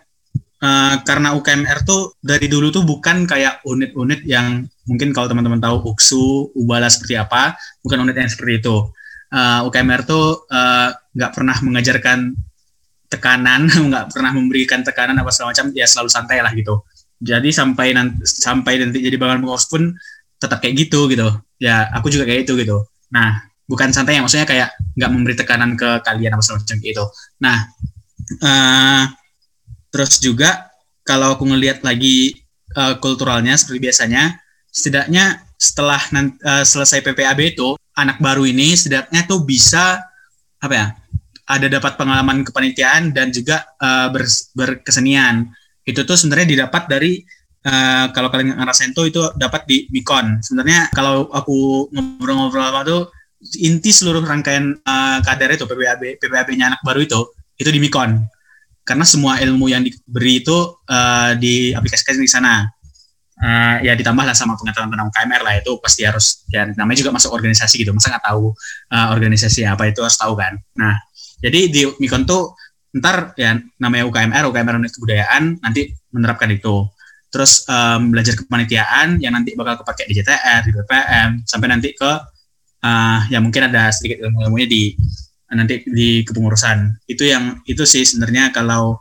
uh, 0.62 0.96
karena 1.06 1.34
UKMR 1.38 1.86
tuh 1.86 2.18
dari 2.22 2.50
dulu 2.50 2.74
tuh 2.74 2.84
bukan 2.84 3.30
kayak 3.30 3.62
unit-unit 3.66 4.26
yang 4.26 4.66
mungkin 4.88 5.12
kalau 5.12 5.28
teman-teman 5.30 5.60
tahu 5.62 5.94
UKSU, 5.94 6.56
Ubala 6.56 6.88
seperti 6.88 7.20
apa, 7.20 7.60
bukan 7.84 8.08
unit 8.08 8.16
yang 8.18 8.32
seperti 8.32 8.64
itu. 8.64 8.78
Uh, 9.28 9.68
UKMR 9.68 10.08
tuh 10.08 10.48
nggak 11.12 11.32
uh, 11.32 11.36
pernah 11.36 11.58
mengajarkan 11.60 12.32
tekanan, 13.12 13.68
nggak 13.92 14.16
pernah 14.16 14.32
memberikan 14.32 14.80
tekanan 14.82 15.20
apa 15.20 15.30
segala 15.36 15.52
macam, 15.52 15.66
ya 15.76 15.86
selalu 15.86 16.10
santai 16.10 16.40
lah 16.40 16.52
gitu. 16.56 16.87
Jadi 17.18 17.50
sampai 17.50 17.98
nanti 17.98 18.24
sampai 18.26 18.78
nanti 18.82 19.02
jadi 19.02 19.18
bangun 19.18 19.42
pengurus 19.46 19.66
pun 19.66 19.94
tetap 20.38 20.62
kayak 20.62 20.88
gitu 20.88 21.10
gitu. 21.10 21.28
Ya 21.58 21.90
aku 21.94 22.14
juga 22.14 22.30
kayak 22.30 22.46
itu 22.46 22.54
gitu. 22.62 22.86
Nah 23.14 23.42
bukan 23.68 23.92
santai 23.92 24.18
ya 24.18 24.22
maksudnya 24.24 24.48
kayak 24.48 24.70
nggak 24.96 25.10
memberi 25.12 25.36
tekanan 25.36 25.76
ke 25.76 26.02
kalian 26.06 26.38
apa 26.38 26.42
segala 26.46 26.62
macam 26.64 26.78
gitu. 26.80 27.06
Nah 27.42 27.58
uh, 28.46 29.04
terus 29.90 30.22
juga 30.22 30.70
kalau 31.08 31.40
aku 31.40 31.48
ngelihat 31.48 31.82
lagi 31.82 32.36
uh, 32.76 33.00
kulturalnya 33.00 33.56
seperti 33.56 33.80
biasanya, 33.88 34.36
setidaknya 34.68 35.48
setelah 35.56 36.04
nanti, 36.12 36.36
uh, 36.44 36.68
selesai 36.68 37.00
PPAB 37.02 37.58
itu 37.58 37.80
anak 37.98 38.20
baru 38.22 38.46
ini 38.46 38.76
setidaknya 38.78 39.26
tuh 39.26 39.42
bisa 39.48 40.04
apa 40.62 40.74
ya 40.76 40.88
ada 41.48 41.68
dapat 41.72 41.96
pengalaman 41.96 42.44
kepanitiaan 42.44 43.16
dan 43.16 43.32
juga 43.32 43.64
uh, 43.80 44.12
ber, 44.12 44.28
berkesenian 44.54 45.48
itu 45.88 46.04
tuh 46.04 46.20
sebenarnya 46.20 46.48
didapat 46.54 46.84
dari 46.92 47.24
uh, 47.64 48.12
kalau 48.12 48.28
kalian 48.28 48.60
ngerasain 48.60 48.92
tuh 48.92 49.08
itu 49.08 49.24
dapat 49.40 49.64
di 49.64 49.88
Mikon 49.90 50.44
sebenarnya 50.44 50.92
kalau 50.92 51.32
aku 51.32 51.88
ngobrol-ngobrol 51.96 52.68
sama 52.68 52.82
tuh 52.84 53.02
inti 53.64 53.96
seluruh 53.96 54.22
rangkaian 54.28 54.76
uh, 54.84 55.24
kader 55.24 55.56
itu 55.56 55.64
PPAB 55.64 56.20
PPAB-nya 56.20 56.76
anak 56.76 56.82
baru 56.84 57.08
itu 57.08 57.22
itu 57.56 57.70
di 57.72 57.80
Mikon 57.80 58.28
karena 58.88 59.04
semua 59.04 59.36
ilmu 59.44 59.68
yang 59.68 59.84
diberi 59.84 60.40
itu 60.40 60.56
uh, 60.88 61.36
diaplikasikan 61.36 62.16
di 62.24 62.32
sana. 62.32 62.64
Uh, 63.38 63.78
ya 63.86 63.94
ditambahlah 63.94 64.34
sama 64.34 64.58
pengetahuan 64.58 64.90
tentang 64.90 65.14
KMR 65.14 65.46
lah 65.46 65.62
itu 65.62 65.78
pasti 65.78 66.02
harus 66.02 66.42
ya 66.50 66.66
namanya 66.74 67.06
juga 67.06 67.14
masuk 67.14 67.36
organisasi 67.36 67.84
gitu. 67.84 67.92
Masa 67.94 68.16
nggak 68.16 68.26
tahu 68.32 68.56
uh, 68.90 69.08
organisasi 69.14 69.68
apa 69.68 69.92
itu 69.92 70.02
harus 70.02 70.18
tahu 70.18 70.34
kan? 70.40 70.58
Nah 70.80 70.96
jadi 71.44 71.70
di 71.70 71.86
Mikon 72.02 72.26
tuh 72.26 72.58
ntar 72.96 73.36
ya 73.36 73.60
namanya 73.82 74.08
UKMR 74.08 74.44
UKMR 74.48 74.76
unit 74.80 74.94
kebudayaan 74.96 75.44
nanti 75.60 75.92
menerapkan 76.14 76.50
itu. 76.52 76.88
Terus 77.28 77.68
um, 77.68 78.16
belajar 78.16 78.40
kepanitiaan 78.40 79.20
yang 79.20 79.36
nanti 79.36 79.52
bakal 79.54 79.84
kepake 79.84 80.08
di 80.08 80.24
JTR 80.24 80.64
di 80.64 80.72
BPM 80.72 81.44
sampai 81.44 81.68
nanti 81.68 81.92
ke 81.92 82.12
uh, 82.84 83.20
ya 83.28 83.44
mungkin 83.44 83.68
ada 83.68 83.92
sedikit 83.92 84.24
ilmu-ilmunya 84.28 84.68
di 84.68 84.84
nanti 85.52 85.84
di 85.88 86.24
kepengurusan. 86.24 87.04
Itu 87.08 87.28
yang 87.28 87.64
itu 87.68 87.84
sih 87.84 88.08
sebenarnya 88.08 88.56
kalau 88.56 89.00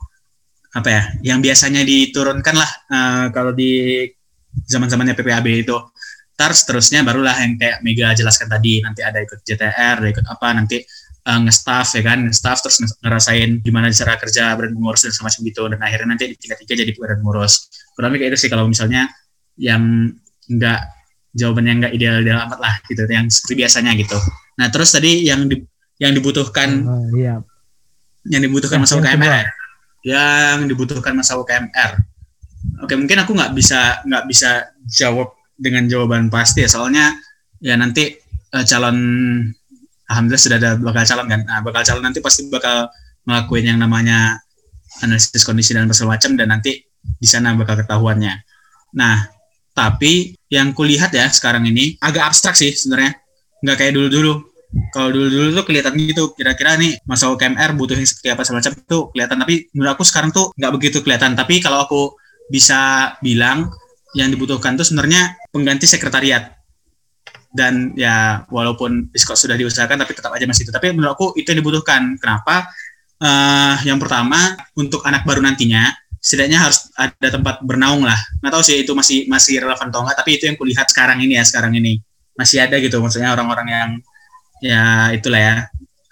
apa 0.76 0.88
ya 0.92 1.02
yang 1.34 1.38
biasanya 1.40 1.86
diturunkan 1.86 2.54
lah 2.54 2.70
uh, 2.90 3.24
kalau 3.30 3.54
di 3.54 4.04
zaman 4.66 4.90
zamannya 4.90 5.14
PPAB 5.14 5.46
itu. 5.66 5.76
Tar 6.36 6.52
seterusnya 6.52 7.00
barulah 7.00 7.32
yang 7.40 7.56
kayak 7.56 7.80
Mega 7.80 8.12
jelaskan 8.12 8.52
tadi 8.52 8.84
nanti 8.84 9.00
ada 9.00 9.24
ikut 9.24 9.40
JTR 9.40 10.04
ada 10.04 10.08
ikut 10.12 10.26
apa 10.28 10.52
nanti 10.52 10.84
uh, 11.26 11.40
nge-staff 11.42 11.98
ya 11.98 12.02
kan? 12.06 12.18
Nge-staff 12.30 12.58
terus 12.62 12.76
ngerasain 13.02 13.60
gimana 13.60 13.90
cara 13.90 14.14
kerja 14.16 14.54
brand 14.54 14.72
pengurus 14.72 15.02
dan 15.04 15.12
semacam 15.12 15.40
gitu. 15.50 15.62
Dan 15.66 15.80
akhirnya 15.82 16.08
nanti 16.14 16.24
di 16.32 16.36
tiga 16.38 16.54
tiga 16.54 16.72
jadi 16.78 16.92
brand 16.94 17.20
pengurus. 17.20 17.68
Kurang 17.92 18.14
lebih 18.14 18.26
kayak 18.26 18.32
itu 18.34 18.38
sih 18.46 18.50
kalau 18.50 18.64
misalnya 18.70 19.10
yang 19.58 20.14
enggak 20.46 20.80
jawabannya 21.36 21.72
enggak 21.82 21.92
ideal 21.92 22.16
ideal 22.22 22.38
amat 22.46 22.58
lah 22.62 22.74
gitu. 22.86 23.02
Yang 23.04 23.42
seperti 23.42 23.54
biasanya 23.66 23.92
gitu. 23.98 24.18
Nah 24.56 24.66
terus 24.70 24.88
tadi 24.94 25.26
yang 25.26 25.50
di, 25.50 25.60
yang 26.00 26.12
dibutuhkan 26.14 26.70
oh, 26.86 27.12
iya. 27.12 27.42
yang 28.28 28.40
dibutuhkan 28.40 28.80
masa 28.80 28.96
UKMR 29.00 29.44
yang 30.06 30.68
dibutuhkan 30.70 31.12
masa 31.16 31.34
UKMR 31.40 31.92
oke 32.84 32.94
mungkin 32.94 33.18
aku 33.24 33.32
nggak 33.32 33.52
bisa 33.56 34.04
nggak 34.04 34.24
bisa 34.28 34.70
jawab 34.86 35.36
dengan 35.56 35.88
jawaban 35.88 36.28
pasti 36.28 36.62
ya. 36.62 36.70
Soalnya 36.70 37.16
ya 37.58 37.74
nanti 37.74 38.12
uh, 38.52 38.64
calon 38.64 38.98
alhamdulillah 40.10 40.42
sudah 40.42 40.58
ada 40.58 40.70
bakal 40.78 41.02
calon 41.02 41.26
kan. 41.26 41.40
Nah, 41.46 41.60
bakal 41.62 41.82
calon 41.82 42.02
nanti 42.06 42.20
pasti 42.22 42.46
bakal 42.48 42.90
ngelakuin 43.26 43.74
yang 43.74 43.78
namanya 43.82 44.38
analisis 45.02 45.42
kondisi 45.42 45.74
dan 45.74 45.90
segala 45.92 46.16
macam 46.16 46.38
dan 46.38 46.48
nanti 46.48 46.80
di 47.02 47.28
sana 47.28 47.52
bakal 47.58 47.76
ketahuannya. 47.82 48.34
Nah 48.96 49.28
tapi 49.76 50.32
yang 50.48 50.72
kulihat 50.72 51.12
ya 51.12 51.28
sekarang 51.28 51.68
ini 51.68 52.00
agak 52.00 52.32
abstrak 52.32 52.56
sih 52.56 52.72
sebenarnya. 52.72 53.18
Nggak 53.60 53.76
kayak 53.76 53.92
dulu 53.92 54.08
dulu 54.08 54.32
kalau 54.92 55.08
dulu-dulu 55.12 55.62
tuh 55.62 55.64
kelihatan 55.68 55.94
gitu 55.96 56.24
kira-kira 56.36 56.76
nih 56.76 57.00
masa 57.08 57.32
UKMR 57.32 57.76
butuh 57.76 57.96
yang 57.96 58.08
seperti 58.08 58.28
apa 58.32 58.42
semacam 58.46 58.72
tuh 58.88 59.12
kelihatan. 59.12 59.36
Tapi 59.42 59.54
menurut 59.76 59.92
aku 59.98 60.04
sekarang 60.06 60.30
tuh 60.32 60.54
nggak 60.56 60.72
begitu 60.72 60.98
kelihatan. 61.04 61.36
Tapi 61.36 61.60
kalau 61.60 61.84
aku 61.84 62.02
bisa 62.48 63.12
bilang 63.20 63.68
yang 64.16 64.32
dibutuhkan 64.32 64.78
tuh 64.80 64.86
sebenarnya 64.86 65.36
pengganti 65.52 65.84
sekretariat 65.84 66.55
dan 67.56 67.96
ya 67.96 68.44
walaupun 68.52 69.08
diskot 69.08 69.40
sudah 69.40 69.56
diusahakan 69.56 70.04
tapi 70.04 70.12
tetap 70.12 70.28
aja 70.36 70.44
masih 70.44 70.68
itu. 70.68 70.72
Tapi 70.76 70.92
menurut 70.92 71.16
aku 71.16 71.26
itu 71.40 71.48
yang 71.48 71.64
dibutuhkan. 71.64 72.20
Kenapa? 72.20 72.68
Uh, 73.16 73.80
yang 73.88 73.96
pertama 73.96 74.36
untuk 74.76 75.00
anak 75.08 75.24
baru 75.24 75.40
nantinya 75.40 75.88
setidaknya 76.20 76.60
harus 76.60 76.92
ada 76.92 77.28
tempat 77.32 77.64
bernaung 77.64 78.04
lah. 78.04 78.18
Nggak 78.44 78.52
tahu 78.52 78.62
sih 78.62 78.76
itu 78.84 78.92
masih 78.92 79.24
masih 79.24 79.64
relevan 79.64 79.88
atau 79.88 80.04
enggak 80.04 80.20
tapi 80.20 80.30
itu 80.36 80.44
yang 80.44 80.56
kulihat 80.60 80.86
sekarang 80.92 81.24
ini 81.24 81.40
ya 81.40 81.44
sekarang 81.48 81.72
ini. 81.72 81.96
Masih 82.36 82.60
ada 82.60 82.76
gitu 82.76 83.00
maksudnya 83.00 83.32
orang-orang 83.32 83.68
yang 83.72 83.90
ya 84.60 84.82
itulah 85.16 85.40
ya. 85.40 85.56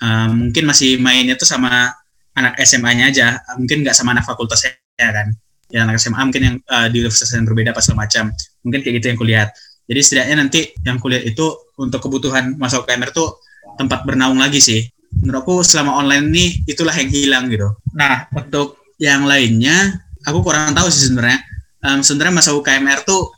Uh, 0.00 0.32
mungkin 0.32 0.64
masih 0.64 0.96
mainnya 0.96 1.36
tuh 1.36 1.44
sama 1.44 1.92
anak 2.32 2.56
SMA-nya 2.64 3.12
aja. 3.12 3.28
Mungkin 3.60 3.84
nggak 3.84 3.92
sama 3.92 4.16
anak 4.16 4.24
fakultas 4.24 4.64
ya 4.64 4.72
kan? 5.12 5.28
Ya 5.68 5.84
anak 5.84 6.00
SMA 6.00 6.22
mungkin 6.24 6.42
yang 6.42 6.56
uh, 6.72 6.88
di 6.88 7.04
universitas 7.04 7.36
yang 7.36 7.44
berbeda 7.44 7.76
pas 7.76 7.84
macam. 7.92 8.32
Mungkin 8.64 8.80
kayak 8.80 8.94
gitu 9.02 9.06
yang 9.12 9.18
kulihat 9.20 9.48
jadi 9.85 10.00
setidaknya 10.00 10.37
nanti 10.41 10.61
yang 10.85 10.97
kulihat 10.97 11.29
itu 11.29 11.45
untuk 11.76 12.00
kebutuhan 12.00 12.57
masuk 12.57 12.88
KMR 12.88 13.12
tuh 13.12 13.37
tempat 13.76 14.09
bernaung 14.09 14.41
lagi 14.41 14.61
sih. 14.61 14.81
Menurutku 15.14 15.61
selama 15.62 16.00
online 16.00 16.26
ini 16.33 16.45
itulah 16.64 16.95
yang 16.97 17.11
hilang 17.12 17.45
gitu. 17.53 17.69
Nah 17.93 18.29
untuk 18.33 18.81
yang 18.97 19.29
lainnya 19.29 20.00
aku 20.25 20.41
kurang 20.41 20.73
tahu 20.73 20.88
sih 20.88 21.12
sebenarnya. 21.12 21.41
Um, 21.85 22.00
sebenarnya 22.00 22.35
masuk 22.41 22.64
UKMR 22.64 23.05
tuh 23.05 23.29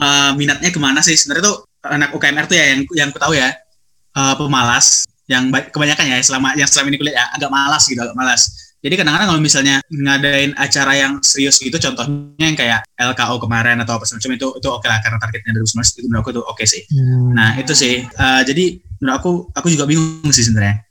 uh, 0.00 0.32
minatnya 0.32 0.72
ke 0.72 0.80
mana 0.80 1.04
sih? 1.04 1.12
Sebenarnya 1.12 1.44
tuh 1.52 1.56
anak 1.84 2.16
UKMR 2.16 2.48
tuh 2.48 2.56
ya 2.56 2.64
yang 2.72 2.80
yang 2.96 3.08
aku 3.12 3.20
tahu 3.20 3.34
ya. 3.36 3.52
Uh, 4.12 4.36
pemalas 4.36 5.08
yang 5.24 5.48
kebanyakan 5.48 6.04
ya 6.04 6.20
selama 6.20 6.52
yang 6.52 6.68
selama 6.68 6.92
ini 6.92 6.98
kuliah 7.00 7.16
ya, 7.16 7.24
agak 7.32 7.48
malas 7.48 7.88
gitu 7.88 8.00
agak 8.04 8.12
malas 8.12 8.71
jadi 8.82 8.94
kadang-kadang 8.98 9.28
kalau 9.30 9.40
misalnya 9.40 9.78
ngadain 9.86 10.58
acara 10.58 10.92
yang 10.98 11.22
serius 11.22 11.62
gitu 11.62 11.78
contohnya 11.78 12.42
yang 12.42 12.58
kayak 12.58 12.82
LKO 12.98 13.38
kemarin 13.38 13.78
atau 13.78 13.94
apa 13.94 14.02
semacam 14.02 14.34
itu 14.34 14.46
itu 14.58 14.68
oke 14.68 14.82
okay 14.82 14.88
lah 14.90 14.98
karena 14.98 15.18
targetnya 15.22 15.54
2019 15.54 16.02
itu 16.02 16.06
menurut 16.10 16.22
aku 16.26 16.30
itu 16.34 16.42
oke 16.42 16.50
okay 16.58 16.66
sih. 16.66 16.82
Hmm. 16.90 17.30
nah 17.30 17.54
itu 17.54 17.72
sih. 17.78 18.02
Uh, 18.18 18.42
jadi 18.42 18.82
menurut 18.98 19.16
aku 19.22 19.30
aku 19.54 19.66
juga 19.70 19.86
bingung 19.86 20.34
sih 20.34 20.42
sebenarnya. 20.42 20.82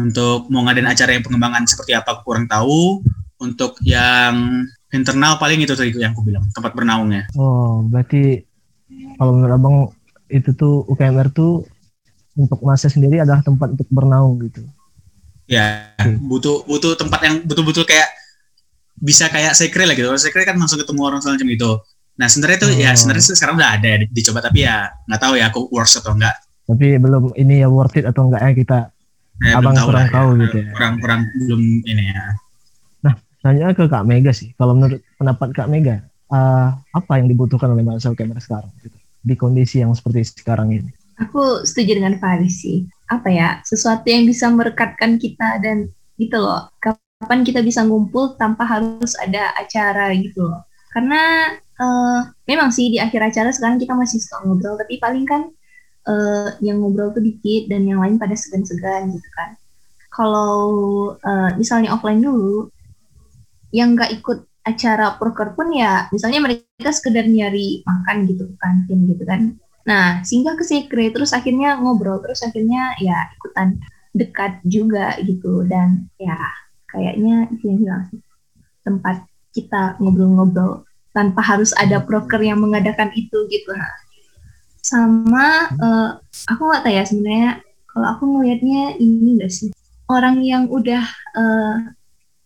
Untuk 0.00 0.48
mau 0.48 0.64
ngadain 0.64 0.88
acara 0.88 1.12
yang 1.12 1.20
pengembangan 1.20 1.68
seperti 1.68 1.92
apa 1.92 2.08
aku 2.16 2.24
kurang 2.24 2.48
tahu. 2.48 3.04
Untuk 3.40 3.76
yang 3.84 4.64
internal 4.92 5.36
paling 5.36 5.60
itu 5.60 5.76
tadi 5.76 5.92
yang 5.96 6.16
aku 6.16 6.24
bilang 6.24 6.48
tempat 6.56 6.72
bernaungnya. 6.72 7.28
Oh 7.36 7.84
berarti 7.84 8.48
kalau 9.20 9.36
menurut 9.36 9.52
abang 9.52 9.76
itu 10.32 10.56
tuh 10.56 10.88
UKMR 10.88 11.28
tuh 11.36 11.68
untuk 12.32 12.64
masa 12.64 12.88
sendiri 12.88 13.20
adalah 13.20 13.44
tempat 13.44 13.76
untuk 13.76 13.88
bernaung 13.92 14.40
gitu. 14.40 14.64
Ya, 15.50 15.90
hmm. 15.98 16.30
butuh 16.30 16.62
butuh 16.62 16.94
tempat 16.94 17.26
yang 17.26 17.42
betul-betul 17.42 17.82
kayak 17.82 18.06
bisa 19.02 19.26
kayak 19.26 19.58
sekre 19.58 19.82
lah 19.82 19.98
gitu. 19.98 20.06
Sekre 20.14 20.46
kan 20.46 20.54
langsung 20.54 20.78
ketemu 20.78 21.00
orang 21.02 21.18
semacam 21.18 21.48
itu. 21.50 21.70
Nah 22.14 22.28
sebenarnya 22.30 22.56
itu 22.62 22.68
ya, 22.70 22.76
oh. 22.76 22.78
ya 22.78 22.90
sebenarnya 22.94 23.24
sekarang 23.34 23.54
udah 23.58 23.70
ada 23.74 23.90
dicoba 24.06 24.38
tapi 24.44 24.62
ya 24.62 24.94
nggak 25.10 25.20
tahu 25.20 25.34
ya 25.34 25.50
aku 25.50 25.60
worth 25.74 25.98
atau 25.98 26.14
enggak. 26.14 26.36
Tapi 26.70 26.86
belum 27.02 27.34
ini 27.34 27.66
ya 27.66 27.68
worth 27.72 27.98
it 27.98 28.06
atau 28.06 28.30
enggak 28.30 28.42
ya 28.46 28.52
kita 28.54 28.78
ya, 29.42 29.58
abang 29.58 29.74
tahu 29.74 29.88
kurang 29.90 30.06
lah, 30.06 30.14
tahu 30.14 30.28
ya. 30.30 30.40
gitu 30.46 30.56
ya. 30.62 30.70
Kurang 30.76 30.94
kurang 31.02 31.20
belum 31.34 31.62
ini 31.82 32.04
ya. 32.14 32.24
Nah 33.02 33.14
tanya 33.42 33.66
ke 33.74 33.84
Kak 33.90 34.04
Mega 34.06 34.32
sih. 34.36 34.54
Kalau 34.54 34.78
menurut 34.78 35.02
pendapat 35.18 35.48
Kak 35.50 35.66
Mega, 35.66 35.96
uh, 36.30 36.78
apa 36.94 37.12
yang 37.18 37.26
dibutuhkan 37.26 37.72
oleh 37.72 37.82
mahasiswa 37.82 38.14
kamera 38.14 38.38
sekarang 38.38 38.70
gitu, 38.84 38.94
di 39.26 39.34
kondisi 39.34 39.82
yang 39.82 39.90
seperti 39.96 40.30
sekarang 40.30 40.70
ini? 40.70 40.92
Aku 41.20 41.66
setuju 41.66 42.00
dengan 42.00 42.16
Faris 42.16 42.62
sih. 42.64 42.86
Apa 43.10 43.28
ya, 43.28 43.58
sesuatu 43.66 44.06
yang 44.06 44.24
bisa 44.24 44.46
merekatkan 44.46 45.18
kita 45.18 45.58
dan 45.58 45.90
gitu 46.14 46.38
loh. 46.38 46.70
Kapan 46.78 47.42
kita 47.42 47.60
bisa 47.60 47.82
ngumpul 47.82 48.38
tanpa 48.38 48.62
harus 48.64 49.18
ada 49.18 49.50
acara 49.58 50.14
gitu 50.14 50.46
loh. 50.46 50.62
Karena 50.94 51.54
uh, 51.82 52.20
memang 52.46 52.70
sih 52.70 52.94
di 52.94 53.02
akhir 53.02 53.34
acara 53.34 53.50
sekarang 53.50 53.82
kita 53.82 53.98
masih 53.98 54.22
suka 54.22 54.46
ngobrol, 54.46 54.78
tapi 54.78 55.02
paling 55.02 55.26
kan 55.26 55.50
uh, 56.06 56.54
yang 56.62 56.78
ngobrol 56.78 57.10
tuh 57.10 57.22
dikit 57.22 57.66
dan 57.66 57.82
yang 57.84 57.98
lain 57.98 58.14
pada 58.16 58.38
segan-segan 58.38 59.10
gitu 59.10 59.28
kan. 59.34 59.58
Kalau 60.10 60.62
uh, 61.18 61.50
misalnya 61.58 61.94
offline 61.94 62.22
dulu, 62.22 62.70
yang 63.74 63.98
nggak 63.98 64.22
ikut 64.22 64.50
acara 64.66 65.16
proker 65.16 65.56
pun 65.56 65.72
ya 65.72 66.06
misalnya 66.12 66.44
mereka 66.44 66.90
sekedar 66.92 67.24
nyari 67.24 67.80
makan 67.82 68.28
gitu 68.28 68.44
kantin 68.60 69.08
gitu 69.08 69.24
kan 69.24 69.56
Nah, 69.88 70.20
singgah 70.26 70.54
ke 70.56 70.64
sekre, 70.66 71.08
terus 71.08 71.32
akhirnya 71.32 71.80
ngobrol, 71.80 72.20
terus 72.20 72.44
akhirnya 72.44 72.94
ya 73.00 73.32
ikutan 73.36 73.80
dekat 74.12 74.60
juga 74.66 75.16
gitu. 75.24 75.64
Dan 75.64 76.10
ya 76.20 76.36
kayaknya 76.90 77.48
hilang 77.62 78.08
sih. 78.10 78.20
tempat 78.80 79.28
kita 79.52 80.00
ngobrol-ngobrol 80.00 80.88
tanpa 81.10 81.42
harus 81.42 81.74
ada 81.74 81.98
broker 81.98 82.38
yang 82.38 82.62
mengadakan 82.62 83.10
itu 83.18 83.46
gitu 83.50 83.70
nah. 83.74 83.94
sama 84.80 85.68
uh, 85.76 86.10
aku 86.48 86.62
nggak 86.70 86.82
tahu 86.86 86.94
ya 86.94 87.04
sebenarnya 87.04 87.52
kalau 87.90 88.06
aku 88.14 88.22
ngelihatnya 88.24 88.96
ini 89.02 89.36
enggak 89.36 89.52
sih 89.52 89.70
orang 90.06 90.40
yang 90.40 90.70
udah 90.70 91.02
uh, 91.34 91.76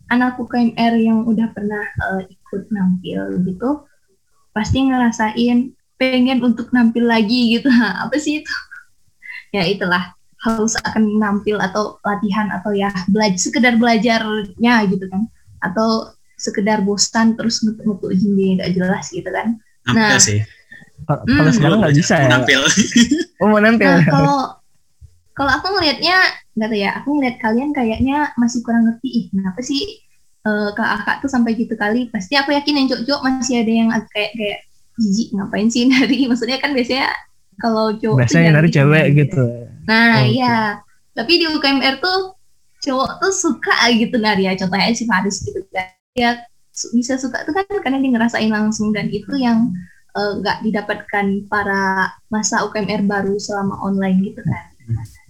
anak 0.08 0.36
UKMR 0.40 0.94
yang 1.00 1.28
udah 1.28 1.48
pernah 1.52 1.84
uh, 2.00 2.22
ikut 2.24 2.72
nampil 2.72 3.40
gitu 3.44 3.84
pasti 4.56 4.88
ngerasain 4.88 5.76
pengen 6.12 6.44
untuk 6.44 6.68
nampil 6.74 7.08
lagi 7.08 7.56
gitu. 7.56 7.72
Nah, 7.72 7.96
apa 8.04 8.16
sih 8.20 8.44
itu? 8.44 8.54
Ya 9.56 9.64
itulah. 9.64 10.12
Harus 10.44 10.76
akan 10.76 11.16
nampil 11.16 11.56
atau 11.56 11.96
latihan 12.04 12.52
atau 12.52 12.76
ya 12.76 12.92
belajar 13.08 13.40
sekedar 13.40 13.80
belajarnya 13.80 14.74
gitu 14.92 15.08
kan. 15.08 15.24
Atau 15.64 16.12
sekedar 16.36 16.84
bosan 16.84 17.32
terus 17.38 17.64
nutup 17.64 18.04
ujian 18.04 18.60
nggak 18.60 18.76
jelas 18.76 19.08
gitu 19.08 19.30
kan. 19.32 19.56
Nampil 19.88 20.16
nah, 20.16 20.20
sih. 20.20 20.40
Kalau 21.04 21.24
hmm, 21.24 21.56
sekarang 21.56 21.78
nggak 21.80 21.96
bisa 21.96 22.14
ya? 22.20 22.28
Nampil. 22.28 22.60
Oh 23.42 23.50
mau 23.50 23.58
nampil. 23.58 23.90
Nah, 23.90 24.06
kalau 24.06 24.38
kalau 25.34 25.50
aku 25.58 25.66
ngelihatnya 25.74 26.16
nggak 26.54 26.68
tahu 26.70 26.78
ya 26.78 26.90
aku 27.02 27.08
ngeliat 27.18 27.36
kalian 27.42 27.70
kayaknya 27.74 28.30
masih 28.38 28.62
kurang 28.62 28.86
ngerti. 28.86 29.08
Ih 29.10 29.24
kenapa 29.34 29.60
sih 29.60 29.82
uh, 30.46 30.70
kak 30.72 30.90
akak 31.02 31.16
tuh 31.26 31.30
sampai 31.32 31.58
gitu 31.58 31.74
kali? 31.74 32.08
Pasti 32.14 32.38
aku 32.38 32.54
yakin 32.54 32.78
yang 32.78 32.86
jok-jok 32.94 33.20
masih 33.26 33.66
ada 33.66 33.72
yang 33.74 33.88
kayak 34.14 34.32
kayak 34.38 34.60
jijik 34.98 35.28
ngapain 35.34 35.68
sih 35.70 35.86
nari? 35.86 36.24
Maksudnya 36.30 36.58
kan 36.62 36.72
biasanya 36.72 37.10
kalau 37.58 37.94
cowok 37.94 38.18
biasanya 38.26 38.50
nari 38.58 38.68
cewek 38.70 39.04
gitu, 39.14 39.46
nah 39.86 40.18
oh, 40.18 40.26
iya. 40.26 40.82
tapi 41.14 41.38
di 41.38 41.46
UKMR 41.46 42.02
tuh 42.02 42.34
cowok 42.82 43.22
tuh 43.22 43.32
suka 43.32 43.94
gitu 43.94 44.18
nari 44.18 44.50
ya. 44.50 44.58
Contohnya 44.58 44.90
si 44.90 45.06
Faris 45.06 45.38
gitu 45.46 45.62
kan. 45.70 45.86
Ya 46.18 46.42
bisa 46.74 47.14
suka 47.14 47.46
tuh 47.46 47.54
kan 47.54 47.64
karena 47.86 48.02
dia 48.02 48.10
ngerasain 48.10 48.50
langsung 48.50 48.90
dan 48.90 49.06
itu 49.14 49.30
yang 49.38 49.70
eh, 50.18 50.32
nggak 50.42 50.58
uh, 50.58 50.62
didapatkan 50.66 51.26
para 51.46 52.10
masa 52.34 52.66
UKMR 52.66 53.06
baru 53.06 53.38
selama 53.38 53.78
online 53.86 54.34
gitu 54.34 54.42
kan. 54.42 54.66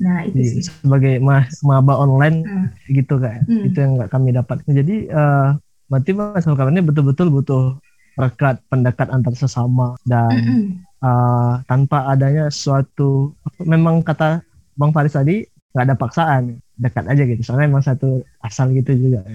Nah 0.00 0.25
itu 0.25 0.40
sih. 0.40 0.64
sebagai 0.66 1.21
ma 1.21 1.44
maba 1.61 2.00
online 2.00 2.42
hmm. 2.42 2.66
gitu 2.90 3.21
kan. 3.21 3.44
Hmm. 3.44 3.68
itu 3.68 3.76
yang 3.76 4.00
nggak 4.00 4.11
kami 4.11 4.33
dapat. 4.33 4.64
Jadi 4.64 5.12
uh, 5.12 5.52
berarti 5.92 6.11
mas 6.16 6.49
UKMR 6.49 6.73
ini 6.73 6.83
betul-betul 6.83 7.28
butuh 7.28 7.76
rekat 8.14 8.62
pendekat 8.71 9.11
antar 9.11 9.35
sesama 9.35 9.99
dan 10.06 10.30
mm 10.30 10.42
-hmm. 10.44 10.64
uh, 11.02 11.54
tanpa 11.66 12.06
adanya 12.11 12.47
suatu 12.50 13.35
memang 13.59 14.02
kata 14.06 14.42
bang 14.78 14.90
Faris 14.94 15.14
tadi 15.14 15.47
nggak 15.75 15.85
ada 15.90 15.97
paksaan 15.99 16.42
dekat 16.78 17.04
aja 17.11 17.23
gitu. 17.26 17.42
Soalnya 17.42 17.66
emang 17.71 17.83
satu 17.83 18.23
asal 18.42 18.71
gitu 18.75 18.94
juga. 18.94 19.26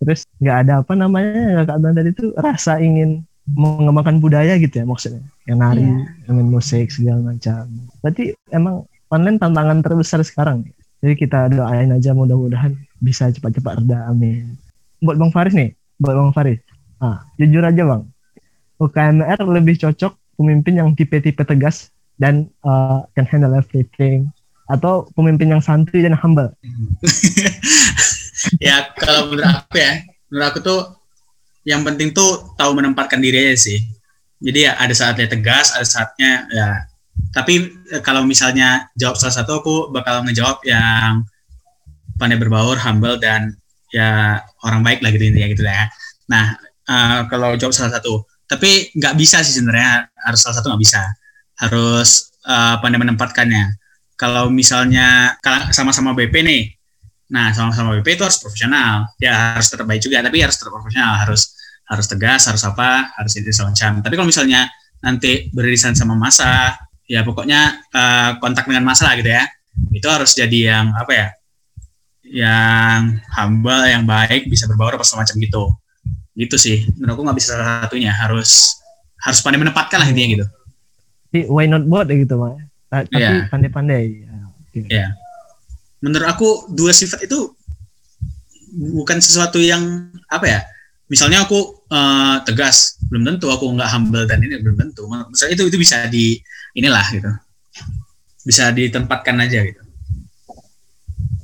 Terus 0.00 0.24
nggak 0.40 0.56
ada 0.66 0.72
apa 0.80 0.92
namanya 0.96 1.68
kak 1.68 1.76
Abang 1.76 1.94
tadi 1.96 2.10
itu 2.12 2.32
rasa 2.40 2.80
ingin 2.80 3.24
mengembangkan 3.44 4.24
budaya 4.24 4.56
gitu 4.56 4.80
ya 4.80 4.84
maksudnya. 4.88 5.20
Yang 5.44 5.58
nari 5.60 5.84
yeah. 5.84 6.32
main 6.32 6.48
musik 6.48 6.88
segala 6.88 7.36
macam. 7.36 7.68
Berarti 8.00 8.32
emang 8.48 8.88
online 9.12 9.36
tantangan 9.36 9.84
terbesar 9.84 10.20
sekarang. 10.24 10.64
Jadi 11.04 11.14
kita 11.20 11.52
doain 11.52 11.92
aja 11.92 12.16
mudah-mudahan 12.16 12.72
bisa 13.04 13.28
cepat-cepat 13.28 13.84
reda 13.84 14.08
amin. 14.08 14.56
Buat 15.04 15.20
bang 15.20 15.32
Faris 15.32 15.52
nih 15.52 15.70
buat 16.00 16.16
bang 16.16 16.32
Faris. 16.32 16.60
Ah 17.04 17.28
jujur 17.36 17.60
aja 17.60 17.82
bang 17.84 18.02
UKMR 18.84 19.40
lebih 19.48 19.80
cocok 19.80 20.12
pemimpin 20.36 20.78
yang 20.78 20.92
tipe-tipe 20.92 21.40
tegas 21.40 21.88
dan 22.20 22.52
uh, 22.62 23.02
can 23.16 23.26
handle 23.26 23.56
everything 23.56 24.28
atau 24.68 25.08
pemimpin 25.16 25.52
yang 25.52 25.62
santai 25.64 26.04
dan 26.04 26.16
humble? 26.16 26.52
ya 28.64 28.92
kalau 28.96 29.32
menurut 29.32 29.48
aku 29.48 29.76
ya, 29.80 29.92
menurut 30.28 30.46
aku 30.52 30.58
tuh 30.60 30.80
yang 31.64 31.80
penting 31.84 32.12
tuh 32.12 32.54
tahu 32.60 32.76
menempatkan 32.76 33.20
diri 33.20 33.50
aja 33.52 33.72
sih. 33.72 33.80
Jadi 34.44 34.68
ya 34.68 34.76
ada 34.76 34.92
saatnya 34.92 35.26
tegas, 35.28 35.72
ada 35.72 35.86
saatnya 35.88 36.44
ya. 36.52 36.68
Tapi 37.32 37.72
eh, 37.94 38.02
kalau 38.04 38.22
misalnya 38.26 38.92
jawab 38.94 39.16
salah 39.16 39.34
satu 39.40 39.64
aku 39.64 39.74
bakal 39.90 40.22
ngejawab 40.28 40.60
yang 40.68 41.24
pandai 42.20 42.36
berbaur, 42.36 42.76
humble 42.76 43.16
dan 43.16 43.56
ya 43.90 44.42
orang 44.66 44.84
baik 44.84 45.00
lah 45.00 45.10
gitu 45.14 45.24
intinya 45.24 45.48
gitu 45.50 45.62
ya. 45.64 45.88
Nah 46.28 46.58
uh, 46.88 47.20
kalau 47.32 47.56
jawab 47.56 47.72
salah 47.72 47.96
satu, 47.96 48.26
tapi 48.44 48.92
nggak 48.94 49.14
bisa 49.16 49.40
sih 49.40 49.56
sebenarnya. 49.56 50.08
Harus 50.24 50.40
salah 50.44 50.56
satu 50.60 50.72
nggak 50.72 50.82
bisa. 50.82 51.02
Harus 51.60 52.34
uh, 52.44 52.80
pandai 52.80 53.00
menempatkannya. 53.00 53.80
Kalau 54.14 54.48
misalnya 54.52 55.34
sama-sama 55.74 56.14
BP 56.14 56.34
nih. 56.44 56.62
Nah 57.34 57.50
sama-sama 57.56 57.96
BP 57.98 58.20
itu 58.20 58.24
harus 58.24 58.38
profesional. 58.38 59.10
Ya 59.18 59.56
harus 59.56 59.68
tetap 59.68 59.88
baik 59.88 60.04
juga. 60.04 60.22
Tapi 60.22 60.38
harus 60.44 60.56
tetap 60.56 60.72
profesional. 60.72 61.18
Harus 61.18 61.56
harus 61.84 62.08
tegas 62.08 62.48
harus 62.48 62.64
apa 62.64 63.12
harus 63.12 63.36
itu 63.36 63.52
semacam 63.52 64.00
tapi 64.00 64.16
kalau 64.16 64.24
misalnya 64.24 64.72
nanti 65.04 65.52
beririsan 65.52 65.92
sama 65.92 66.16
masa 66.16 66.72
ya 67.04 67.20
pokoknya 67.20 67.76
uh, 67.92 68.30
kontak 68.40 68.64
dengan 68.64 68.88
masa 68.88 69.12
gitu 69.18 69.28
ya. 69.28 69.44
Itu 69.90 70.06
harus 70.08 70.32
jadi 70.32 70.58
yang 70.74 70.94
apa 70.94 71.12
ya 71.12 71.28
yang 72.24 73.20
humble 73.36 73.84
yang 73.84 74.08
baik 74.08 74.48
bisa 74.48 74.64
berbaur 74.64 74.96
apa 74.96 75.04
semacam 75.04 75.34
gitu 75.38 75.64
gitu 76.34 76.56
sih. 76.58 76.86
Menurut 76.98 77.18
aku 77.18 77.22
nggak 77.26 77.38
bisa 77.38 77.48
salah 77.54 77.66
satunya. 77.86 78.10
Harus 78.10 78.78
harus 79.24 79.38
pandai 79.40 79.62
menempatkan 79.62 79.98
lah 80.02 80.08
intinya 80.10 80.28
gitu. 80.38 80.46
Jadi, 81.32 81.40
why 81.50 81.66
not 81.66 81.82
both 81.86 82.10
gitu 82.10 82.36
mah 82.36 82.54
tapi 82.94 83.18
yeah. 83.18 83.50
pandai-pandai. 83.50 84.22
Ya, 84.22 84.36
okay. 84.70 84.82
yeah. 84.86 85.10
menurut 85.98 86.28
aku 86.30 86.70
dua 86.70 86.94
sifat 86.94 87.26
itu 87.26 87.50
bukan 88.74 89.18
sesuatu 89.18 89.56
yang 89.58 90.12
apa 90.28 90.46
ya 90.46 90.60
misalnya 91.08 91.46
aku 91.46 91.86
uh, 91.90 92.42
tegas 92.44 92.98
belum 93.08 93.24
tentu 93.24 93.48
aku 93.50 93.70
nggak 93.72 93.90
humble 93.90 94.24
dan 94.28 94.38
ini 94.42 94.62
belum 94.62 94.78
tentu. 94.78 95.06
Misalnya 95.06 95.52
itu 95.58 95.64
itu 95.74 95.78
bisa 95.80 96.06
di 96.06 96.38
inilah 96.78 97.06
gitu. 97.10 97.30
Bisa 98.44 98.70
ditempatkan 98.70 99.40
aja 99.40 99.64
gitu 99.64 99.83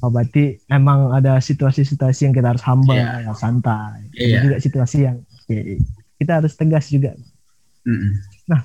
Oh, 0.01 0.09
berarti 0.09 0.57
emang 0.73 1.13
ada 1.13 1.37
situasi-situasi 1.37 2.25
yang 2.25 2.35
kita 2.35 2.57
harus 2.57 2.65
humble, 2.65 2.97
yeah. 2.97 3.21
ya, 3.21 3.37
santai. 3.37 4.09
Yeah. 4.17 4.41
juga 4.41 4.57
situasi 4.57 5.05
yang 5.05 5.21
okay, 5.45 5.77
kita 6.17 6.41
harus 6.41 6.57
tegas 6.57 6.89
juga. 6.89 7.13
Mm 7.85 7.97
-hmm. 7.97 8.13
Nah, 8.49 8.61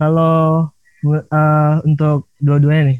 kalau 0.00 0.72
uh, 1.04 1.74
untuk 1.84 2.32
dua-duanya 2.40 2.96
nih, 2.96 2.98